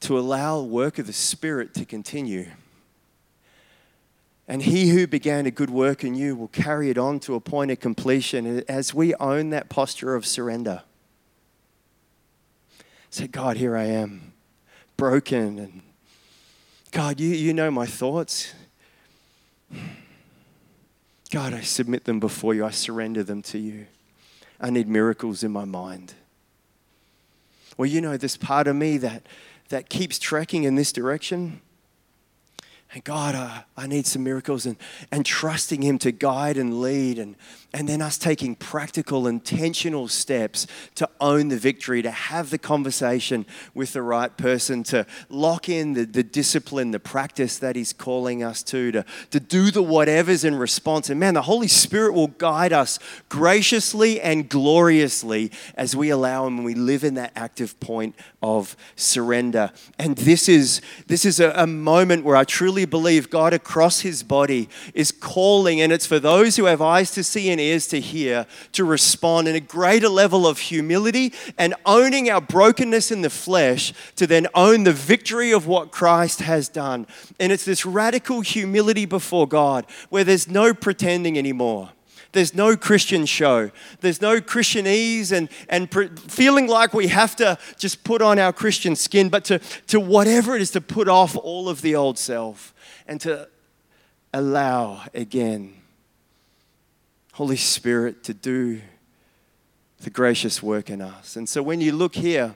to 0.00 0.18
allow 0.18 0.62
work 0.62 0.98
of 0.98 1.06
the 1.06 1.12
Spirit 1.12 1.74
to 1.74 1.84
continue. 1.84 2.46
And 4.48 4.62
he 4.62 4.88
who 4.88 5.06
began 5.06 5.46
a 5.46 5.50
good 5.50 5.70
work 5.70 6.02
in 6.02 6.14
you 6.14 6.34
will 6.34 6.48
carry 6.48 6.90
it 6.90 6.98
on 6.98 7.20
to 7.20 7.34
a 7.34 7.40
point 7.40 7.70
of 7.70 7.80
completion 7.80 8.64
as 8.68 8.92
we 8.92 9.14
own 9.14 9.50
that 9.50 9.68
posture 9.68 10.14
of 10.14 10.26
surrender. 10.26 10.82
Say, 13.10 13.28
God, 13.28 13.56
here 13.56 13.76
I 13.76 13.84
am, 13.84 14.32
broken. 14.96 15.58
And 15.58 15.82
God, 16.90 17.20
you, 17.20 17.28
you 17.28 17.54
know 17.54 17.70
my 17.70 17.86
thoughts. 17.86 18.52
God, 21.30 21.54
I 21.54 21.60
submit 21.60 22.04
them 22.04 22.20
before 22.20 22.54
you. 22.54 22.64
I 22.64 22.70
surrender 22.70 23.22
them 23.22 23.42
to 23.42 23.58
you. 23.58 23.86
I 24.60 24.70
need 24.70 24.88
miracles 24.88 25.42
in 25.42 25.50
my 25.50 25.64
mind. 25.64 26.14
Well, 27.76 27.86
you 27.86 28.00
know, 28.00 28.16
this 28.16 28.36
part 28.36 28.66
of 28.66 28.76
me 28.76 28.98
that, 28.98 29.26
that 29.68 29.88
keeps 29.88 30.18
trekking 30.18 30.64
in 30.64 30.74
this 30.74 30.92
direction 30.92 31.60
and 32.94 33.02
God, 33.04 33.34
uh, 33.34 33.62
I 33.74 33.86
need 33.86 34.06
some 34.06 34.22
miracles 34.22 34.66
and, 34.66 34.76
and 35.10 35.24
trusting 35.24 35.80
Him 35.80 35.98
to 36.00 36.12
guide 36.12 36.58
and 36.58 36.82
lead. 36.82 37.18
And, 37.18 37.36
and 37.72 37.88
then 37.88 38.02
us 38.02 38.18
taking 38.18 38.54
practical, 38.54 39.26
intentional 39.26 40.08
steps 40.08 40.66
to 40.96 41.08
own 41.18 41.48
the 41.48 41.56
victory, 41.56 42.02
to 42.02 42.10
have 42.10 42.50
the 42.50 42.58
conversation 42.58 43.46
with 43.72 43.94
the 43.94 44.02
right 44.02 44.36
person, 44.36 44.82
to 44.84 45.06
lock 45.30 45.70
in 45.70 45.94
the, 45.94 46.04
the 46.04 46.22
discipline, 46.22 46.90
the 46.90 47.00
practice 47.00 47.58
that 47.60 47.76
He's 47.76 47.94
calling 47.94 48.42
us 48.42 48.62
to, 48.64 48.92
to, 48.92 49.06
to 49.30 49.40
do 49.40 49.70
the 49.70 49.82
whatevers 49.82 50.44
in 50.44 50.54
response. 50.54 51.08
And 51.08 51.18
man, 51.18 51.32
the 51.32 51.42
Holy 51.42 51.68
Spirit 51.68 52.12
will 52.12 52.26
guide 52.26 52.74
us 52.74 52.98
graciously 53.30 54.20
and 54.20 54.50
gloriously 54.50 55.50
as 55.76 55.96
we 55.96 56.10
allow 56.10 56.46
Him 56.46 56.58
and 56.58 56.64
we 56.66 56.74
live 56.74 57.04
in 57.04 57.14
that 57.14 57.32
active 57.36 57.80
point 57.80 58.14
of 58.42 58.76
surrender. 58.96 59.70
And 59.98 60.14
this 60.18 60.46
is, 60.46 60.82
this 61.06 61.24
is 61.24 61.40
a, 61.40 61.52
a 61.56 61.66
moment 61.66 62.24
where 62.24 62.36
I 62.36 62.44
truly 62.44 62.81
believe 62.84 63.30
God 63.30 63.52
across 63.52 64.00
His 64.00 64.22
body 64.22 64.68
is 64.94 65.12
calling, 65.12 65.80
and 65.80 65.92
it's 65.92 66.06
for 66.06 66.18
those 66.18 66.56
who 66.56 66.64
have 66.66 66.80
eyes 66.80 67.10
to 67.12 67.24
see 67.24 67.50
and 67.50 67.60
ears 67.60 67.86
to 67.88 68.00
hear 68.00 68.46
to 68.72 68.84
respond 68.84 69.48
in 69.48 69.56
a 69.56 69.60
greater 69.60 70.08
level 70.08 70.46
of 70.46 70.58
humility 70.58 71.32
and 71.58 71.74
owning 71.86 72.30
our 72.30 72.40
brokenness 72.40 73.10
in 73.10 73.22
the 73.22 73.30
flesh 73.30 73.92
to 74.16 74.26
then 74.26 74.46
own 74.54 74.84
the 74.84 74.92
victory 74.92 75.52
of 75.52 75.66
what 75.66 75.90
Christ 75.90 76.40
has 76.40 76.68
done. 76.68 77.06
And 77.38 77.52
it's 77.52 77.64
this 77.64 77.86
radical 77.86 78.40
humility 78.40 79.06
before 79.06 79.46
God 79.46 79.86
where 80.10 80.24
there's 80.24 80.48
no 80.48 80.74
pretending 80.74 81.38
anymore. 81.38 81.90
There's 82.32 82.54
no 82.54 82.76
Christian 82.76 83.26
show. 83.26 83.70
There's 84.00 84.22
no 84.22 84.40
Christianese 84.40 85.32
and, 85.32 85.50
and 85.68 85.90
pre- 85.90 86.08
feeling 86.08 86.66
like 86.66 86.94
we 86.94 87.08
have 87.08 87.36
to 87.36 87.58
just 87.78 88.04
put 88.04 88.22
on 88.22 88.38
our 88.38 88.52
Christian 88.52 88.96
skin, 88.96 89.28
but 89.28 89.44
to, 89.44 89.58
to 89.88 90.00
whatever 90.00 90.56
it 90.56 90.62
is 90.62 90.70
to 90.72 90.80
put 90.80 91.08
off 91.08 91.36
all 91.36 91.68
of 91.68 91.82
the 91.82 91.94
old 91.94 92.18
self 92.18 92.74
and 93.06 93.20
to 93.20 93.48
allow 94.32 95.02
again 95.12 95.74
Holy 97.34 97.56
Spirit 97.56 98.24
to 98.24 98.34
do 98.34 98.80
the 100.00 100.10
gracious 100.10 100.62
work 100.62 100.90
in 100.90 101.00
us. 101.00 101.36
And 101.36 101.48
so 101.48 101.62
when 101.62 101.80
you 101.80 101.92
look 101.92 102.14
here, 102.14 102.54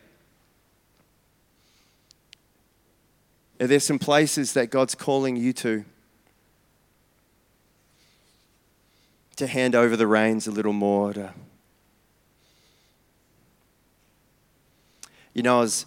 are 3.60 3.66
there 3.66 3.80
some 3.80 3.98
places 3.98 4.52
that 4.54 4.70
God's 4.70 4.94
calling 4.94 5.36
you 5.36 5.52
to? 5.54 5.84
To 9.37 9.46
hand 9.46 9.75
over 9.75 9.96
the 9.96 10.07
reins 10.07 10.46
a 10.46 10.51
little 10.51 10.72
more. 10.72 11.12
To, 11.12 11.35
you 15.35 15.42
know, 15.42 15.61
as 15.61 15.85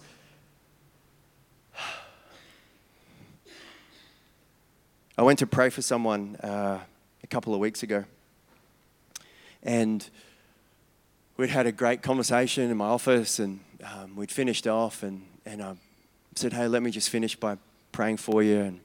I 5.18 5.22
went 5.22 5.38
to 5.40 5.46
pray 5.46 5.68
for 5.68 5.82
someone 5.82 6.36
uh, 6.36 6.78
a 7.22 7.26
couple 7.26 7.52
of 7.52 7.60
weeks 7.60 7.82
ago. 7.82 8.04
And 9.62 10.08
we'd 11.36 11.50
had 11.50 11.66
a 11.66 11.72
great 11.72 12.00
conversation 12.00 12.70
in 12.70 12.76
my 12.78 12.86
office, 12.86 13.38
and 13.38 13.60
um, 13.84 14.16
we'd 14.16 14.30
finished 14.30 14.66
off, 14.66 15.02
and, 15.02 15.26
and 15.44 15.60
I 15.60 15.74
said, 16.36 16.54
Hey, 16.54 16.68
let 16.68 16.82
me 16.82 16.90
just 16.90 17.10
finish 17.10 17.36
by 17.36 17.58
praying 17.92 18.16
for 18.16 18.42
you. 18.42 18.60
And, 18.60 18.80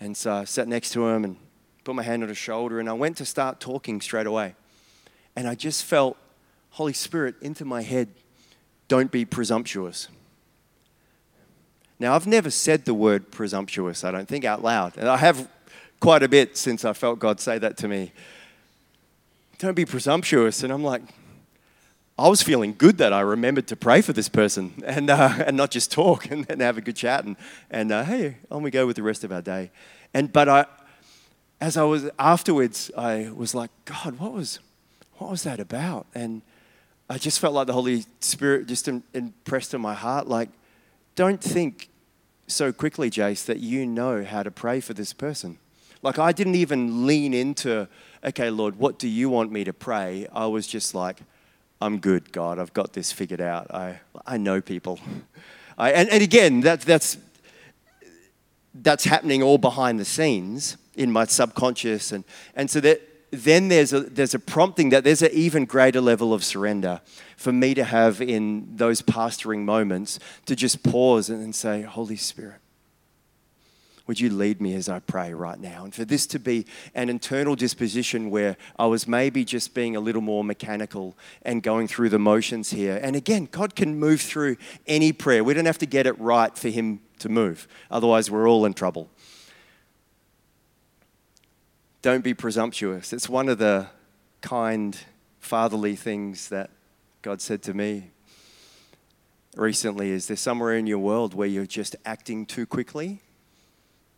and 0.00 0.16
so 0.16 0.34
I 0.34 0.44
sat 0.44 0.68
next 0.68 0.90
to 0.90 1.06
him 1.06 1.24
and 1.24 1.36
put 1.84 1.94
my 1.94 2.02
hand 2.02 2.22
on 2.22 2.28
his 2.28 2.38
shoulder, 2.38 2.80
and 2.80 2.88
I 2.88 2.92
went 2.92 3.16
to 3.18 3.24
start 3.24 3.60
talking 3.60 4.00
straight 4.00 4.26
away. 4.26 4.54
And 5.36 5.48
I 5.48 5.54
just 5.54 5.84
felt 5.84 6.16
Holy 6.70 6.92
Spirit 6.92 7.36
into 7.40 7.64
my 7.64 7.82
head 7.82 8.08
don't 8.88 9.10
be 9.10 9.24
presumptuous. 9.24 10.08
Now, 11.98 12.14
I've 12.14 12.26
never 12.26 12.50
said 12.50 12.86
the 12.86 12.94
word 12.94 13.30
presumptuous, 13.30 14.04
I 14.04 14.10
don't 14.10 14.26
think, 14.26 14.44
out 14.44 14.62
loud. 14.62 14.96
And 14.96 15.08
I 15.08 15.18
have 15.18 15.48
quite 16.00 16.22
a 16.22 16.28
bit 16.28 16.56
since 16.56 16.84
I 16.84 16.92
felt 16.92 17.18
God 17.18 17.40
say 17.40 17.58
that 17.58 17.76
to 17.78 17.88
me 17.88 18.12
don't 19.60 19.74
be 19.74 19.84
presumptuous. 19.84 20.62
And 20.62 20.72
I'm 20.72 20.82
like, 20.82 21.02
I 22.18 22.28
was 22.28 22.42
feeling 22.42 22.74
good 22.76 22.98
that 22.98 23.12
I 23.12 23.20
remembered 23.20 23.66
to 23.68 23.76
pray 23.76 24.00
for 24.00 24.14
this 24.14 24.28
person 24.28 24.72
and, 24.84 25.10
uh, 25.10 25.44
and 25.46 25.56
not 25.56 25.70
just 25.70 25.92
talk 25.92 26.26
and, 26.30 26.46
and 26.50 26.60
have 26.60 26.78
a 26.78 26.80
good 26.80 26.96
chat 26.96 27.24
and, 27.24 27.36
and 27.70 27.92
uh, 27.92 28.02
hey, 28.04 28.38
on 28.50 28.62
we 28.62 28.70
go 28.70 28.86
with 28.86 28.96
the 28.96 29.02
rest 29.02 29.22
of 29.22 29.30
our 29.30 29.42
day. 29.42 29.70
And, 30.12 30.32
but 30.32 30.48
I, 30.48 30.66
as 31.60 31.76
I 31.76 31.82
was 31.82 32.08
afterwards, 32.18 32.90
I 32.96 33.30
was 33.34 33.54
like, 33.54 33.70
God, 33.84 34.18
what 34.18 34.32
was, 34.32 34.60
what 35.18 35.30
was 35.30 35.42
that 35.42 35.60
about? 35.60 36.06
And 36.14 36.42
I 37.08 37.18
just 37.18 37.38
felt 37.38 37.54
like 37.54 37.66
the 37.66 37.74
Holy 37.74 38.04
Spirit 38.20 38.66
just 38.66 38.88
impressed 38.88 39.74
on 39.74 39.80
my 39.80 39.94
heart, 39.94 40.26
like, 40.26 40.48
don't 41.16 41.42
think 41.42 41.88
so 42.46 42.72
quickly, 42.72 43.10
Jace, 43.10 43.44
that 43.44 43.58
you 43.58 43.84
know 43.84 44.24
how 44.24 44.42
to 44.42 44.50
pray 44.50 44.80
for 44.80 44.94
this 44.94 45.12
person. 45.12 45.58
Like, 46.02 46.18
I 46.18 46.32
didn't 46.32 46.54
even 46.54 47.06
lean 47.06 47.34
into, 47.34 47.88
okay, 48.24 48.48
Lord, 48.48 48.76
what 48.76 48.98
do 48.98 49.06
you 49.06 49.28
want 49.28 49.52
me 49.52 49.64
to 49.64 49.72
pray? 49.72 50.26
I 50.32 50.46
was 50.46 50.66
just 50.66 50.94
like, 50.94 51.20
I'm 51.82 51.98
good, 51.98 52.32
God. 52.32 52.58
I've 52.58 52.72
got 52.72 52.94
this 52.94 53.12
figured 53.12 53.40
out. 53.40 53.72
I, 53.72 54.00
I 54.26 54.38
know 54.38 54.60
people. 54.60 54.98
I, 55.78 55.92
and, 55.92 56.08
and 56.08 56.22
again, 56.22 56.60
that, 56.60 56.80
that's, 56.82 57.18
that's 58.74 59.04
happening 59.04 59.42
all 59.42 59.58
behind 59.58 59.98
the 59.98 60.04
scenes 60.04 60.76
in 60.94 61.10
my 61.10 61.24
subconscious. 61.24 62.12
And, 62.12 62.24
and 62.54 62.70
so 62.70 62.80
that, 62.80 63.00
then 63.30 63.68
there's 63.68 63.92
a, 63.92 64.00
there's 64.00 64.34
a 64.34 64.38
prompting 64.38 64.90
that 64.90 65.04
there's 65.04 65.22
an 65.22 65.30
even 65.32 65.64
greater 65.64 66.00
level 66.00 66.34
of 66.34 66.42
surrender 66.42 67.00
for 67.36 67.52
me 67.52 67.74
to 67.74 67.84
have 67.84 68.20
in 68.20 68.76
those 68.76 69.02
pastoring 69.02 69.60
moments 69.60 70.18
to 70.46 70.56
just 70.56 70.82
pause 70.82 71.30
and 71.30 71.54
say, 71.54 71.82
Holy 71.82 72.16
Spirit, 72.16 72.60
Would 74.10 74.18
you 74.18 74.30
lead 74.30 74.60
me 74.60 74.74
as 74.74 74.88
I 74.88 74.98
pray 74.98 75.32
right 75.32 75.60
now? 75.60 75.84
And 75.84 75.94
for 75.94 76.04
this 76.04 76.26
to 76.26 76.40
be 76.40 76.66
an 76.96 77.08
internal 77.08 77.54
disposition 77.54 78.28
where 78.28 78.56
I 78.76 78.86
was 78.86 79.06
maybe 79.06 79.44
just 79.44 79.72
being 79.72 79.94
a 79.94 80.00
little 80.00 80.20
more 80.20 80.42
mechanical 80.42 81.16
and 81.42 81.62
going 81.62 81.86
through 81.86 82.08
the 82.08 82.18
motions 82.18 82.70
here. 82.70 82.98
And 83.00 83.14
again, 83.14 83.46
God 83.48 83.76
can 83.76 84.00
move 84.00 84.20
through 84.20 84.56
any 84.88 85.12
prayer. 85.12 85.44
We 85.44 85.54
don't 85.54 85.66
have 85.66 85.78
to 85.78 85.86
get 85.86 86.08
it 86.08 86.18
right 86.18 86.58
for 86.58 86.70
Him 86.70 86.98
to 87.20 87.28
move, 87.28 87.68
otherwise, 87.88 88.32
we're 88.32 88.48
all 88.48 88.64
in 88.64 88.74
trouble. 88.74 89.08
Don't 92.02 92.24
be 92.24 92.32
presumptuous. 92.32 93.12
It's 93.12 93.28
one 93.28 93.50
of 93.50 93.58
the 93.58 93.86
kind, 94.40 94.96
fatherly 95.38 95.96
things 95.96 96.48
that 96.48 96.70
God 97.20 97.42
said 97.42 97.62
to 97.64 97.74
me 97.74 98.10
recently. 99.54 100.10
Is 100.10 100.26
there 100.26 100.36
somewhere 100.36 100.76
in 100.76 100.86
your 100.86 100.98
world 100.98 101.34
where 101.34 101.46
you're 101.46 101.66
just 101.66 101.96
acting 102.06 102.46
too 102.46 102.64
quickly? 102.64 103.20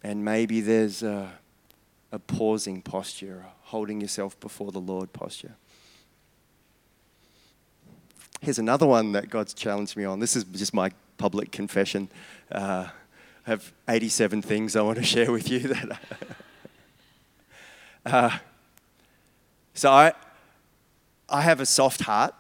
And 0.05 0.25
maybe 0.25 0.61
there's 0.61 1.03
a, 1.03 1.33
a 2.13 2.21
pausing 2.21 2.83
posture, 2.83 3.47
a 3.47 3.69
holding 3.69 4.01
yourself 4.01 4.39
before 4.39 4.71
the 4.71 4.81
Lord 4.81 5.13
posture. 5.13 5.57
Here's 8.41 8.61
another 8.61 8.87
one 8.87 9.13
that 9.13 9.29
God's 9.29 9.55
challenged 9.55 9.97
me 9.97 10.05
on. 10.05 10.21
This 10.21 10.37
is 10.37 10.45
just 10.45 10.73
my 10.73 10.93
public 11.19 11.51
confession. 11.51 12.09
Uh, 12.51 12.89
I 13.45 13.51
have 13.51 13.73
87 13.89 14.43
things 14.43 14.77
I 14.77 14.83
want 14.83 14.99
to 14.99 15.05
share 15.15 15.33
with 15.33 15.51
you 15.51 15.61
that. 15.61 15.99
Uh, 18.07 18.39
so 19.75 19.91
I, 19.91 20.13
I 21.29 21.43
have 21.43 21.61
a 21.61 21.67
soft 21.67 22.03
heart. 22.03 22.35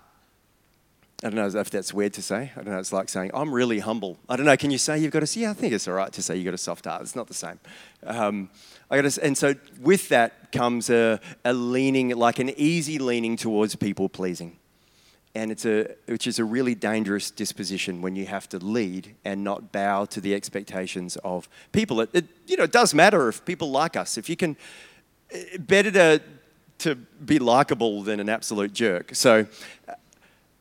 I 1.24 1.30
don't 1.30 1.36
know 1.36 1.60
if 1.60 1.70
that's 1.70 1.94
weird 1.94 2.12
to 2.14 2.22
say. 2.22 2.50
I 2.56 2.62
don't 2.62 2.72
know. 2.72 2.80
It's 2.80 2.92
like 2.92 3.08
saying, 3.08 3.30
I'm 3.32 3.54
really 3.54 3.78
humble. 3.78 4.18
I 4.28 4.34
don't 4.34 4.44
know. 4.44 4.56
Can 4.56 4.72
you 4.72 4.78
say 4.78 4.98
you've 4.98 5.12
got 5.12 5.22
a, 5.22 5.38
yeah, 5.38 5.50
I 5.50 5.54
think 5.54 5.72
it's 5.72 5.86
all 5.86 5.94
right 5.94 6.12
to 6.12 6.22
say 6.22 6.36
you've 6.36 6.46
got 6.46 6.54
a 6.54 6.58
soft 6.58 6.84
heart. 6.84 7.02
It's 7.02 7.14
not 7.14 7.28
the 7.28 7.34
same. 7.34 7.60
Um, 8.04 8.50
I 8.90 9.00
got 9.00 9.16
and 9.18 9.38
so 9.38 9.54
with 9.80 10.08
that 10.08 10.50
comes 10.50 10.90
a, 10.90 11.20
a 11.44 11.52
leaning, 11.52 12.10
like 12.10 12.40
an 12.40 12.50
easy 12.56 12.98
leaning 12.98 13.36
towards 13.36 13.76
people 13.76 14.08
pleasing. 14.08 14.58
And 15.34 15.50
it's 15.52 15.64
a, 15.64 15.94
which 16.06 16.26
is 16.26 16.40
a 16.40 16.44
really 16.44 16.74
dangerous 16.74 17.30
disposition 17.30 18.02
when 18.02 18.16
you 18.16 18.26
have 18.26 18.48
to 18.50 18.58
lead 18.58 19.14
and 19.24 19.44
not 19.44 19.72
bow 19.72 20.04
to 20.06 20.20
the 20.20 20.34
expectations 20.34 21.16
of 21.24 21.48
people. 21.70 22.00
It, 22.00 22.10
it 22.12 22.24
you 22.46 22.56
know, 22.56 22.64
it 22.64 22.72
does 22.72 22.92
matter 22.92 23.28
if 23.28 23.44
people 23.44 23.70
like 23.70 23.96
us. 23.96 24.18
If 24.18 24.28
you 24.28 24.36
can, 24.36 24.56
better 25.58 25.90
to, 25.90 26.22
to 26.78 26.94
be 26.94 27.38
likable 27.38 28.02
than 28.02 28.20
an 28.20 28.28
absolute 28.28 28.72
jerk. 28.72 29.14
So 29.14 29.46
uh, 29.88 29.94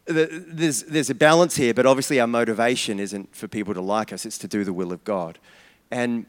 there's, 0.05 0.83
there's 0.83 1.09
a 1.09 1.15
balance 1.15 1.55
here, 1.55 1.73
but 1.73 1.85
obviously 1.85 2.19
our 2.19 2.27
motivation 2.27 2.99
isn't 2.99 3.35
for 3.35 3.47
people 3.47 3.73
to 3.73 3.81
like 3.81 4.11
us, 4.13 4.25
it's 4.25 4.37
to 4.39 4.47
do 4.47 4.63
the 4.63 4.73
will 4.73 4.91
of 4.91 5.03
God. 5.03 5.39
And, 5.89 6.25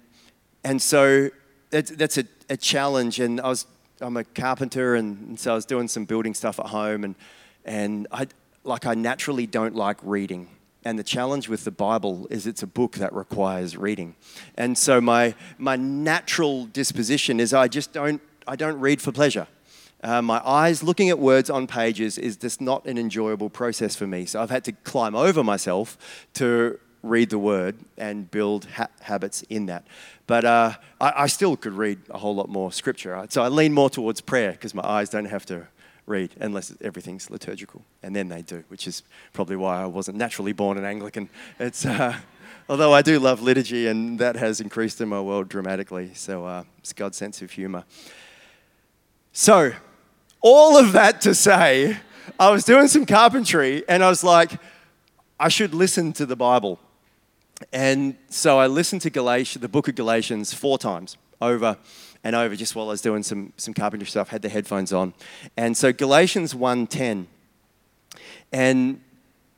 and 0.64 0.80
so 0.80 1.30
that's, 1.70 1.90
that's 1.90 2.18
a, 2.18 2.24
a 2.50 2.56
challenge. 2.56 3.20
And 3.20 3.40
I 3.40 3.48
was, 3.48 3.66
I'm 4.00 4.16
a 4.16 4.24
carpenter, 4.24 4.94
and, 4.96 5.28
and, 5.28 5.40
so 5.40 5.52
I 5.52 5.54
was 5.54 5.64
doing 5.64 5.88
some 5.88 6.04
building 6.04 6.34
stuff 6.34 6.58
at 6.58 6.66
home, 6.66 7.04
and, 7.04 7.14
and 7.64 8.08
I, 8.10 8.26
like 8.64 8.84
I 8.86 8.94
naturally 8.94 9.46
don't 9.46 9.74
like 9.74 9.98
reading. 10.02 10.48
And 10.84 10.98
the 10.98 11.04
challenge 11.04 11.48
with 11.48 11.64
the 11.64 11.70
Bible 11.70 12.26
is 12.28 12.46
it's 12.46 12.62
a 12.62 12.66
book 12.66 12.96
that 12.96 13.12
requires 13.12 13.76
reading. 13.76 14.16
And 14.56 14.76
so 14.76 15.00
my, 15.00 15.34
my 15.56 15.76
natural 15.76 16.66
disposition 16.66 17.38
is 17.38 17.54
I 17.54 17.68
just 17.68 17.92
don't, 17.92 18.20
I 18.46 18.56
don't 18.56 18.80
read 18.80 19.00
for 19.00 19.12
pleasure. 19.12 19.46
Uh, 20.02 20.20
my 20.20 20.42
eyes 20.44 20.82
looking 20.82 21.10
at 21.10 21.18
words 21.18 21.48
on 21.48 21.66
pages 21.66 22.18
is 22.18 22.36
just 22.36 22.60
not 22.60 22.84
an 22.86 22.98
enjoyable 22.98 23.48
process 23.48 23.94
for 23.94 24.06
me. 24.06 24.26
So 24.26 24.42
I've 24.42 24.50
had 24.50 24.64
to 24.64 24.72
climb 24.72 25.14
over 25.14 25.44
myself 25.44 26.26
to 26.34 26.78
read 27.02 27.30
the 27.30 27.38
word 27.38 27.76
and 27.96 28.30
build 28.30 28.64
ha- 28.64 28.88
habits 29.00 29.42
in 29.42 29.66
that. 29.66 29.86
But 30.26 30.44
uh, 30.44 30.74
I, 31.00 31.12
I, 31.16 31.26
still 31.26 31.56
could 31.56 31.72
read 31.72 31.98
a 32.10 32.18
whole 32.18 32.34
lot 32.34 32.48
more 32.48 32.72
scripture. 32.72 33.24
So 33.28 33.42
I 33.42 33.48
lean 33.48 33.72
more 33.72 33.90
towards 33.90 34.20
prayer 34.20 34.52
because 34.52 34.74
my 34.74 34.84
eyes 34.84 35.10
don't 35.10 35.24
have 35.24 35.44
to 35.46 35.66
read 36.06 36.34
unless 36.40 36.74
everything's 36.80 37.30
liturgical. 37.30 37.84
And 38.02 38.14
then 38.14 38.28
they 38.28 38.42
do, 38.42 38.64
which 38.68 38.86
is 38.86 39.02
probably 39.32 39.56
why 39.56 39.82
I 39.82 39.86
wasn't 39.86 40.16
naturally 40.16 40.52
born 40.52 40.78
an 40.78 40.84
Anglican. 40.84 41.28
It's, 41.58 41.84
uh, 41.84 42.16
although 42.68 42.92
I 42.92 43.02
do 43.02 43.18
love 43.18 43.42
liturgy 43.42 43.88
and 43.88 44.18
that 44.18 44.36
has 44.36 44.60
increased 44.60 45.00
in 45.00 45.08
my 45.08 45.20
world 45.20 45.48
dramatically. 45.48 46.12
So 46.14 46.44
uh, 46.44 46.64
it's 46.78 46.92
God's 46.92 47.16
sense 47.16 47.42
of 47.42 47.50
humor. 47.50 47.84
So, 49.32 49.72
all 50.42 50.76
of 50.76 50.92
that 50.92 51.22
to 51.22 51.34
say, 51.34 51.96
I 52.38 52.50
was 52.50 52.64
doing 52.64 52.88
some 52.88 53.06
carpentry 53.06 53.82
and 53.88 54.04
I 54.04 54.10
was 54.10 54.22
like, 54.22 54.52
I 55.40 55.48
should 55.48 55.72
listen 55.72 56.12
to 56.14 56.26
the 56.26 56.36
Bible. 56.36 56.78
And 57.72 58.16
so 58.28 58.58
I 58.58 58.66
listened 58.66 59.00
to 59.02 59.10
Galatians, 59.10 59.62
the 59.62 59.68
book 59.68 59.88
of 59.88 59.94
Galatians 59.94 60.52
four 60.52 60.76
times 60.76 61.16
over 61.40 61.78
and 62.22 62.36
over 62.36 62.54
just 62.56 62.76
while 62.76 62.88
I 62.88 62.90
was 62.90 63.00
doing 63.00 63.22
some, 63.22 63.54
some 63.56 63.72
carpentry 63.72 64.06
stuff, 64.06 64.28
had 64.28 64.42
the 64.42 64.48
headphones 64.50 64.92
on. 64.92 65.14
And 65.56 65.76
so 65.76 65.92
Galatians 65.92 66.52
1.10. 66.52 67.26
And 68.52 69.00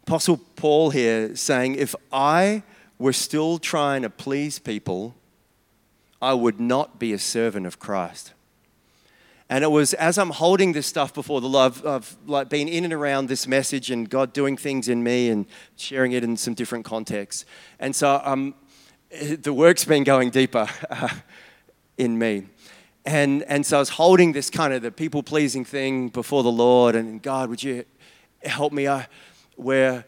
Apostle 0.06 0.36
Paul 0.54 0.90
here 0.90 1.34
saying, 1.34 1.74
if 1.76 1.96
I 2.12 2.62
were 2.98 3.12
still 3.12 3.58
trying 3.58 4.02
to 4.02 4.10
please 4.10 4.60
people, 4.60 5.16
I 6.22 6.34
would 6.34 6.60
not 6.60 7.00
be 7.00 7.12
a 7.12 7.18
servant 7.18 7.66
of 7.66 7.80
Christ. 7.80 8.33
And 9.50 9.62
it 9.62 9.70
was 9.70 9.94
as 9.94 10.18
I'm 10.18 10.30
holding 10.30 10.72
this 10.72 10.86
stuff 10.86 11.12
before 11.12 11.40
the 11.40 11.48
Lord, 11.48 11.84
I've 11.84 12.16
like 12.26 12.48
been 12.48 12.68
in 12.68 12.84
and 12.84 12.92
around 12.92 13.28
this 13.28 13.46
message 13.46 13.90
and 13.90 14.08
God 14.08 14.32
doing 14.32 14.56
things 14.56 14.88
in 14.88 15.02
me 15.02 15.28
and 15.28 15.46
sharing 15.76 16.12
it 16.12 16.24
in 16.24 16.36
some 16.36 16.54
different 16.54 16.84
contexts. 16.84 17.44
And 17.78 17.94
so 17.94 18.20
um, 18.24 18.54
the 19.10 19.52
work's 19.52 19.84
been 19.84 20.04
going 20.04 20.30
deeper 20.30 20.66
uh, 20.90 21.08
in 21.98 22.18
me. 22.18 22.46
And, 23.04 23.42
and 23.42 23.66
so 23.66 23.76
I 23.76 23.80
was 23.80 23.90
holding 23.90 24.32
this 24.32 24.48
kind 24.48 24.72
of 24.72 24.80
the 24.80 24.90
people 24.90 25.22
pleasing 25.22 25.64
thing 25.64 26.08
before 26.08 26.42
the 26.42 26.50
Lord, 26.50 26.94
and 26.94 27.20
God, 27.20 27.50
would 27.50 27.62
you 27.62 27.84
help 28.42 28.72
me? 28.72 28.86
Uh, 28.86 29.02
where 29.56 30.04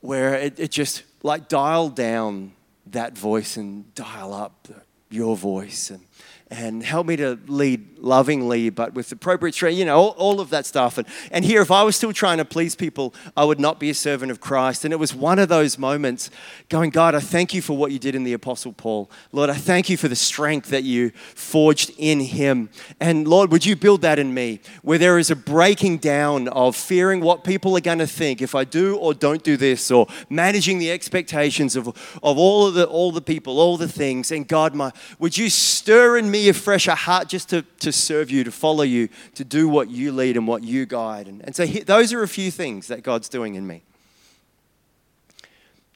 where 0.00 0.34
it, 0.34 0.58
it 0.58 0.70
just 0.70 1.04
like 1.22 1.48
dial 1.48 1.88
down 1.88 2.52
that 2.86 3.16
voice 3.16 3.56
and 3.56 3.94
dial 3.94 4.34
up 4.34 4.68
your 5.10 5.36
voice. 5.36 5.90
And, 5.90 6.04
and 6.52 6.82
help 6.82 7.06
me 7.06 7.16
to 7.16 7.38
lead 7.46 7.98
lovingly, 7.98 8.68
but 8.68 8.92
with 8.92 9.10
appropriate 9.10 9.54
training, 9.54 9.78
you 9.78 9.84
know, 9.86 9.96
all, 9.96 10.10
all, 10.18 10.40
of 10.40 10.50
that 10.50 10.66
stuff. 10.66 10.98
And, 10.98 11.06
and 11.30 11.44
here, 11.44 11.62
if 11.62 11.70
I 11.70 11.82
was 11.82 11.96
still 11.96 12.12
trying 12.12 12.38
to 12.38 12.44
please 12.44 12.74
people, 12.74 13.14
I 13.36 13.44
would 13.44 13.60
not 13.60 13.80
be 13.80 13.88
a 13.88 13.94
servant 13.94 14.30
of 14.30 14.40
Christ. 14.40 14.84
And 14.84 14.92
it 14.92 14.98
was 14.98 15.14
one 15.14 15.38
of 15.38 15.48
those 15.48 15.78
moments 15.78 16.28
going, 16.68 16.90
God, 16.90 17.14
I 17.14 17.20
thank 17.20 17.54
you 17.54 17.62
for 17.62 17.74
what 17.76 17.90
you 17.90 17.98
did 17.98 18.14
in 18.14 18.24
the 18.24 18.32
Apostle 18.34 18.72
Paul. 18.72 19.10
Lord, 19.30 19.48
I 19.48 19.54
thank 19.54 19.88
you 19.88 19.96
for 19.96 20.08
the 20.08 20.16
strength 20.16 20.68
that 20.70 20.82
you 20.82 21.10
forged 21.10 21.92
in 21.96 22.20
him. 22.20 22.68
And 23.00 23.26
Lord, 23.26 23.50
would 23.50 23.64
you 23.64 23.74
build 23.74 24.02
that 24.02 24.18
in 24.18 24.34
me, 24.34 24.60
where 24.82 24.98
there 24.98 25.18
is 25.18 25.30
a 25.30 25.36
breaking 25.36 25.98
down 25.98 26.48
of 26.48 26.76
fearing 26.76 27.20
what 27.20 27.44
people 27.44 27.76
are 27.76 27.80
going 27.80 28.00
to 28.00 28.06
think 28.06 28.42
if 28.42 28.54
I 28.54 28.64
do 28.64 28.96
or 28.96 29.14
don't 29.14 29.42
do 29.42 29.56
this, 29.56 29.90
or 29.90 30.06
managing 30.28 30.78
the 30.78 30.90
expectations 30.90 31.76
of, 31.76 31.88
of 31.88 31.96
all 32.22 32.66
of 32.66 32.74
the 32.74 32.86
all 32.86 33.12
the 33.12 33.22
people, 33.22 33.58
all 33.58 33.76
the 33.78 33.88
things. 33.88 34.30
And 34.30 34.46
God, 34.46 34.74
my, 34.74 34.92
would 35.18 35.38
you 35.38 35.48
stir 35.48 36.18
in 36.18 36.30
me 36.30 36.41
afresh 36.48 36.86
a 36.86 36.90
fresher 36.90 36.94
heart 36.94 37.28
just 37.28 37.48
to, 37.50 37.62
to 37.80 37.92
serve 37.92 38.30
you, 38.30 38.44
to 38.44 38.50
follow 38.50 38.82
you, 38.82 39.08
to 39.34 39.44
do 39.44 39.68
what 39.68 39.90
you 39.90 40.12
lead 40.12 40.36
and 40.36 40.46
what 40.46 40.62
you 40.62 40.86
guide. 40.86 41.28
And, 41.28 41.42
and 41.44 41.54
so 41.54 41.66
he, 41.66 41.80
those 41.80 42.12
are 42.12 42.22
a 42.22 42.28
few 42.28 42.50
things 42.50 42.88
that 42.88 43.02
God's 43.02 43.28
doing 43.28 43.54
in 43.54 43.66
me. 43.66 43.82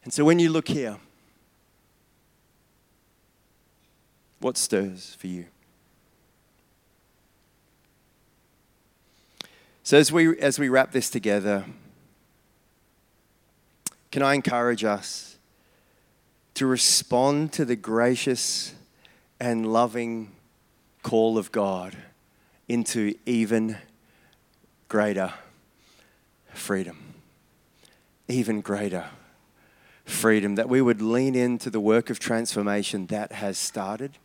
And 0.05 0.13
so 0.13 0.25
when 0.25 0.39
you 0.39 0.51
look 0.51 0.69
here, 0.69 0.99
what 4.41 4.57
stirs 4.57 5.17
for 5.19 5.27
you? 5.27 5.47
So 9.83 9.97
as 9.99 10.11
we 10.11 10.39
as 10.39 10.59
we 10.59 10.69
wrap 10.69 10.93
this 10.93 11.11
together, 11.11 11.65
can 14.11 14.23
I 14.23 14.35
encourage 14.35 14.85
us 14.85 15.39
to 16.55 16.67
respond 16.67 17.53
to 17.53 17.65
the 17.65 17.77
gracious 17.77 18.75
and 19.39 19.73
loving 19.73 20.33
call 21.07 21.39
of 21.39 21.53
God 21.53 21.97
into 22.67 23.15
even 23.27 23.77
greater 24.89 25.33
freedom. 26.53 27.15
Even 28.27 28.61
greater 28.61 29.05
freedom. 30.05 30.57
That 30.57 30.69
we 30.69 30.83
would 30.83 31.01
lean 31.01 31.37
into 31.37 31.71
the 31.71 31.79
work 31.79 32.11
of 32.11 32.19
transformation 32.19 33.07
that 33.07 33.31
has 33.31 33.57
started 33.57 34.19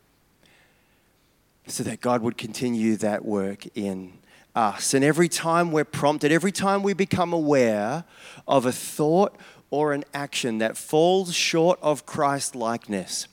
so 1.67 1.83
that 1.83 2.01
God 2.01 2.23
would 2.23 2.35
continue 2.35 2.95
that 2.95 3.23
work 3.23 3.67
in 3.77 4.13
us. 4.55 4.95
And 4.95 5.05
every 5.05 5.29
time 5.29 5.71
we're 5.71 5.85
prompted, 5.85 6.31
every 6.31 6.51
time 6.51 6.81
we 6.81 6.93
become 6.93 7.31
aware 7.31 8.05
of 8.47 8.65
a 8.65 8.71
thought 8.71 9.37
or 9.69 9.93
an 9.93 10.03
action 10.15 10.57
that 10.57 10.77
falls 10.77 11.31
short 11.35 11.77
of 11.83 12.07
Christ 12.07 12.55
likeness, 12.55 13.27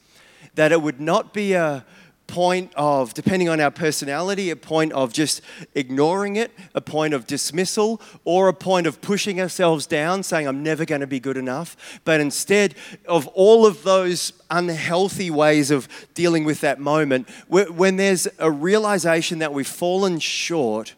that 0.55 0.71
it 0.71 0.83
would 0.83 1.01
not 1.01 1.33
be 1.33 1.55
a 1.55 1.87
point 2.29 2.73
of, 2.77 3.15
depending 3.15 3.49
on 3.49 3.59
our 3.59 3.71
personality, 3.73 4.51
a 4.51 4.57
point 4.57 4.93
of 4.93 5.13
just 5.13 5.41
ignoring 5.75 6.37
it, 6.37 6.53
a 6.75 6.81
point 6.81 7.15
of 7.15 7.27
dismissal, 7.27 8.01
or 8.25 8.47
a 8.47 8.55
point 8.55 8.87
of 8.87 9.01
pushing 9.01 9.41
ourselves 9.41 9.87
down, 9.87 10.23
saying, 10.23 10.47
I'm 10.47 10.63
never 10.63 10.85
going 10.85 11.01
to 11.01 11.07
be 11.07 11.19
good 11.19 11.37
enough. 11.37 12.01
But 12.05 12.21
instead 12.21 12.77
of 13.07 13.27
all 13.29 13.67
of 13.67 13.83
those 13.83 14.33
unhealthy 14.51 15.31
ways 15.31 15.73
of 15.73 15.89
dealing 16.15 16.45
with 16.45 16.61
that 16.61 16.79
moment, 16.79 17.29
when 17.49 17.97
there's 17.97 18.29
a 18.39 18.51
realization 18.51 19.41
that 19.41 19.53
we've 19.53 19.67
fallen 19.67 20.21
short, 20.21 20.95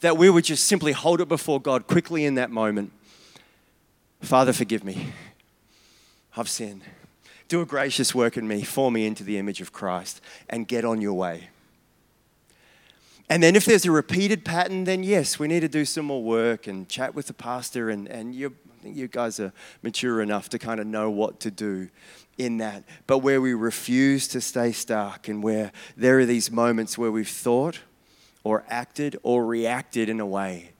that 0.00 0.16
we 0.16 0.30
would 0.30 0.44
just 0.44 0.66
simply 0.66 0.92
hold 0.92 1.20
it 1.20 1.28
before 1.28 1.60
God 1.60 1.88
quickly 1.88 2.24
in 2.24 2.36
that 2.36 2.50
moment. 2.50 2.92
Father, 4.20 4.52
forgive 4.52 4.84
me. 4.84 5.12
I've 6.36 6.48
sinned. 6.48 6.82
Do 7.48 7.60
a 7.62 7.66
gracious 7.66 8.14
work 8.14 8.36
in 8.36 8.46
me, 8.46 8.62
form 8.62 8.94
me 8.94 9.06
into 9.06 9.24
the 9.24 9.38
image 9.38 9.60
of 9.60 9.72
Christ, 9.72 10.20
and 10.48 10.68
get 10.68 10.84
on 10.84 11.00
your 11.00 11.14
way. 11.14 11.48
And 13.30 13.42
then 13.42 13.56
if 13.56 13.64
there's 13.64 13.84
a 13.84 13.90
repeated 13.90 14.44
pattern, 14.44 14.84
then 14.84 15.02
yes, 15.02 15.38
we 15.38 15.48
need 15.48 15.60
to 15.60 15.68
do 15.68 15.84
some 15.84 16.06
more 16.06 16.22
work 16.22 16.66
and 16.66 16.88
chat 16.88 17.14
with 17.14 17.26
the 17.26 17.34
pastor. 17.34 17.90
And, 17.90 18.08
and 18.08 18.34
you, 18.34 18.54
I 18.78 18.82
think 18.82 18.96
you 18.96 19.08
guys 19.08 19.38
are 19.38 19.52
mature 19.82 20.22
enough 20.22 20.48
to 20.50 20.58
kind 20.58 20.80
of 20.80 20.86
know 20.86 21.10
what 21.10 21.40
to 21.40 21.50
do 21.50 21.88
in 22.38 22.58
that. 22.58 22.84
But 23.06 23.18
where 23.18 23.40
we 23.40 23.52
refuse 23.52 24.28
to 24.28 24.40
stay 24.40 24.72
stuck 24.72 25.28
and 25.28 25.42
where 25.42 25.72
there 25.96 26.18
are 26.18 26.26
these 26.26 26.50
moments 26.50 26.96
where 26.96 27.12
we've 27.12 27.28
thought 27.28 27.80
or 28.44 28.64
acted 28.68 29.18
or 29.22 29.44
reacted 29.44 30.08
in 30.08 30.20
a 30.20 30.26
way 30.26 30.72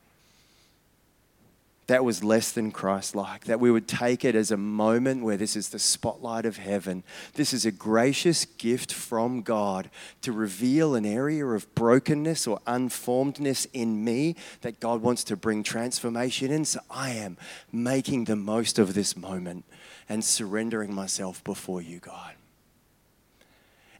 that 1.89 2.05
was 2.05 2.23
less 2.23 2.53
than 2.53 2.71
Christ 2.71 3.15
like, 3.15 3.47
that 3.47 3.61
we 3.61 3.71
would 3.71 3.89
take 3.89 4.23
it 4.23 4.35
as 4.35 4.51
a 4.51 4.59
moment 4.59 5.25
where 5.25 5.39
this 5.39 5.57
is 5.57 5.71
the 5.71 5.79
spotlight 5.79 6.45
of 6.45 6.59
heaven. 6.59 7.03
This 7.33 7.55
is 7.55 7.65
a 7.65 7.73
gracious 7.73 8.45
gift 8.45 8.93
from 8.93 9.41
God 9.41 9.89
to 10.21 10.31
reveal 10.31 10.95
an 10.95 11.07
area 11.07 11.47
of 11.47 11.75
brokenness 11.75 12.47
or 12.47 12.61
unformedness 12.67 13.67
in 13.73 14.05
me 14.05 14.37
that 14.61 14.81
God 14.81 15.01
wants 15.01 15.25
to 15.25 15.37
bring 15.37 15.63
transformation 15.63 16.51
in. 16.51 16.67
So 16.67 16.81
I 16.91 17.13
am 17.13 17.39
making 17.73 18.27
the 18.27 18.37
most 18.37 18.79
of 18.79 18.93
this 18.93 19.17
moment 19.17 19.65
and 20.11 20.23
surrendering 20.23 20.95
myself 20.95 21.43
before 21.43 21.81
you, 21.81 22.01
God. 22.01 22.35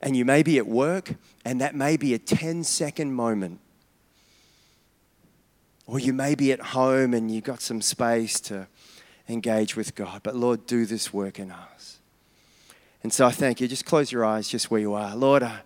And 0.03 0.15
you 0.15 0.27
may 0.27 0.43
be 0.43 0.59
at 0.59 0.67
work, 0.67 1.15
and 1.43 1.59
that 1.63 1.75
may 1.75 1.97
be 1.97 2.13
a 2.13 2.19
10 2.19 2.65
second 2.65 3.15
moment 3.15 3.61
or 5.89 5.99
you 5.99 6.13
may 6.13 6.35
be 6.35 6.53
at 6.53 6.61
home 6.61 7.15
and 7.15 7.31
you've 7.31 7.45
got 7.45 7.63
some 7.63 7.81
space 7.81 8.41
to 8.41 8.69
engage 9.27 9.75
with 9.75 9.95
God. 9.95 10.21
But 10.23 10.37
Lord, 10.37 10.67
do 10.67 10.85
this 10.85 11.15
work 11.15 11.39
in 11.39 11.51
us. 11.51 11.99
And 13.03 13.11
so 13.11 13.27
I 13.27 13.31
thank 13.31 13.59
you. 13.59 13.67
Just 13.67 13.87
close 13.87 14.13
your 14.13 14.23
eyes 14.23 14.49
just 14.51 14.71
where 14.71 14.81
you 14.83 14.93
are. 14.93 15.17
Lord, 15.17 15.43
I, 15.43 15.61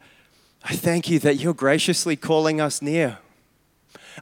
I 0.63 0.77
thank 0.77 1.11
you 1.11 1.19
that 1.19 1.37
you're 1.37 1.55
graciously 1.55 2.15
calling 2.15 2.61
us 2.61 2.81
near. 2.81 3.19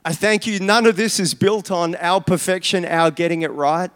I 0.03 0.15
thank 0.15 0.47
you, 0.47 0.59
none 0.59 0.87
of 0.87 0.97
this 0.97 1.21
is 1.21 1.35
built 1.35 1.71
on 1.71 1.95
our 1.97 2.23
perfection, 2.23 2.87
our 2.87 3.11
getting 3.11 3.43
it 3.43 3.51
right. 3.53 3.91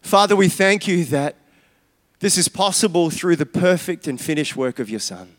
Father, 0.00 0.34
we 0.34 0.48
thank 0.48 0.88
you 0.88 1.04
that 1.04 1.36
this 2.18 2.36
is 2.36 2.48
possible 2.48 3.10
through 3.10 3.36
the 3.36 3.46
perfect 3.46 4.08
and 4.08 4.20
finished 4.20 4.56
work 4.56 4.80
of 4.80 4.90
your 4.90 5.00
Son. 5.00 5.36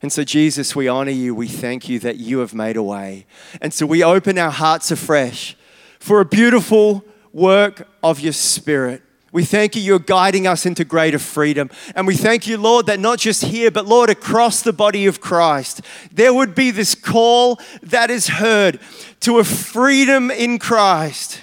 And 0.00 0.12
so, 0.12 0.22
Jesus, 0.22 0.76
we 0.76 0.86
honor 0.86 1.10
you. 1.10 1.34
We 1.34 1.48
thank 1.48 1.88
you 1.88 1.98
that 2.00 2.16
you 2.16 2.38
have 2.38 2.54
made 2.54 2.76
a 2.76 2.82
way. 2.82 3.26
And 3.60 3.74
so, 3.74 3.84
we 3.84 4.04
open 4.04 4.38
our 4.38 4.50
hearts 4.50 4.90
afresh 4.90 5.56
for 5.98 6.20
a 6.20 6.24
beautiful 6.24 7.04
work 7.32 7.88
of 8.02 8.20
your 8.20 8.32
Spirit. 8.32 9.02
We 9.30 9.44
thank 9.44 9.76
you, 9.76 9.82
you're 9.82 9.98
guiding 9.98 10.46
us 10.46 10.64
into 10.64 10.84
greater 10.84 11.18
freedom. 11.18 11.70
And 11.94 12.06
we 12.06 12.16
thank 12.16 12.46
you, 12.46 12.56
Lord, 12.56 12.86
that 12.86 12.98
not 12.98 13.18
just 13.18 13.44
here, 13.44 13.70
but 13.70 13.86
Lord, 13.86 14.08
across 14.08 14.62
the 14.62 14.72
body 14.72 15.06
of 15.06 15.20
Christ, 15.20 15.82
there 16.10 16.32
would 16.32 16.54
be 16.54 16.70
this 16.70 16.94
call 16.94 17.60
that 17.82 18.10
is 18.10 18.28
heard 18.28 18.80
to 19.20 19.38
a 19.38 19.44
freedom 19.44 20.30
in 20.30 20.58
Christ. 20.58 21.42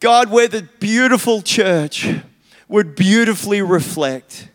God, 0.00 0.30
where 0.30 0.48
the 0.48 0.68
beautiful 0.80 1.42
church 1.42 2.08
would 2.66 2.96
beautifully 2.96 3.62
reflect 3.62 4.48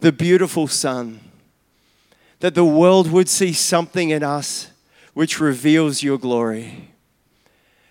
the 0.00 0.12
beautiful 0.12 0.66
Son 0.66 1.20
that 2.44 2.54
the 2.54 2.62
world 2.62 3.10
would 3.10 3.26
see 3.26 3.54
something 3.54 4.10
in 4.10 4.22
us 4.22 4.70
which 5.14 5.40
reveals 5.40 6.02
your 6.02 6.18
glory. 6.18 6.90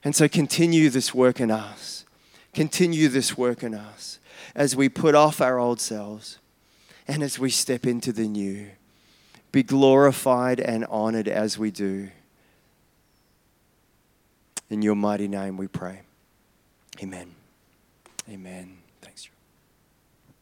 And 0.03 0.15
so 0.15 0.27
continue 0.27 0.91
this 0.91 1.11
work 1.11 1.39
in 1.39 1.49
us. 1.49 2.05
Continue 2.53 3.07
this 3.07 3.35
work 3.35 3.63
in 3.63 3.73
us 3.73 4.19
as 4.53 4.75
we 4.75 4.89
put 4.89 5.15
off 5.15 5.41
our 5.41 5.57
old 5.57 5.81
selves 5.81 6.37
and 7.07 7.23
as 7.23 7.39
we 7.39 7.49
step 7.49 7.87
into 7.87 8.13
the 8.13 8.27
new. 8.27 8.67
Be 9.51 9.63
glorified 9.63 10.59
and 10.59 10.85
honored 10.85 11.27
as 11.27 11.57
we 11.57 11.71
do. 11.71 12.11
In 14.69 14.83
your 14.83 14.93
mighty 14.93 15.27
name 15.27 15.57
we 15.57 15.67
pray. 15.67 16.01
Amen. 17.01 17.33
Amen. 18.29 18.82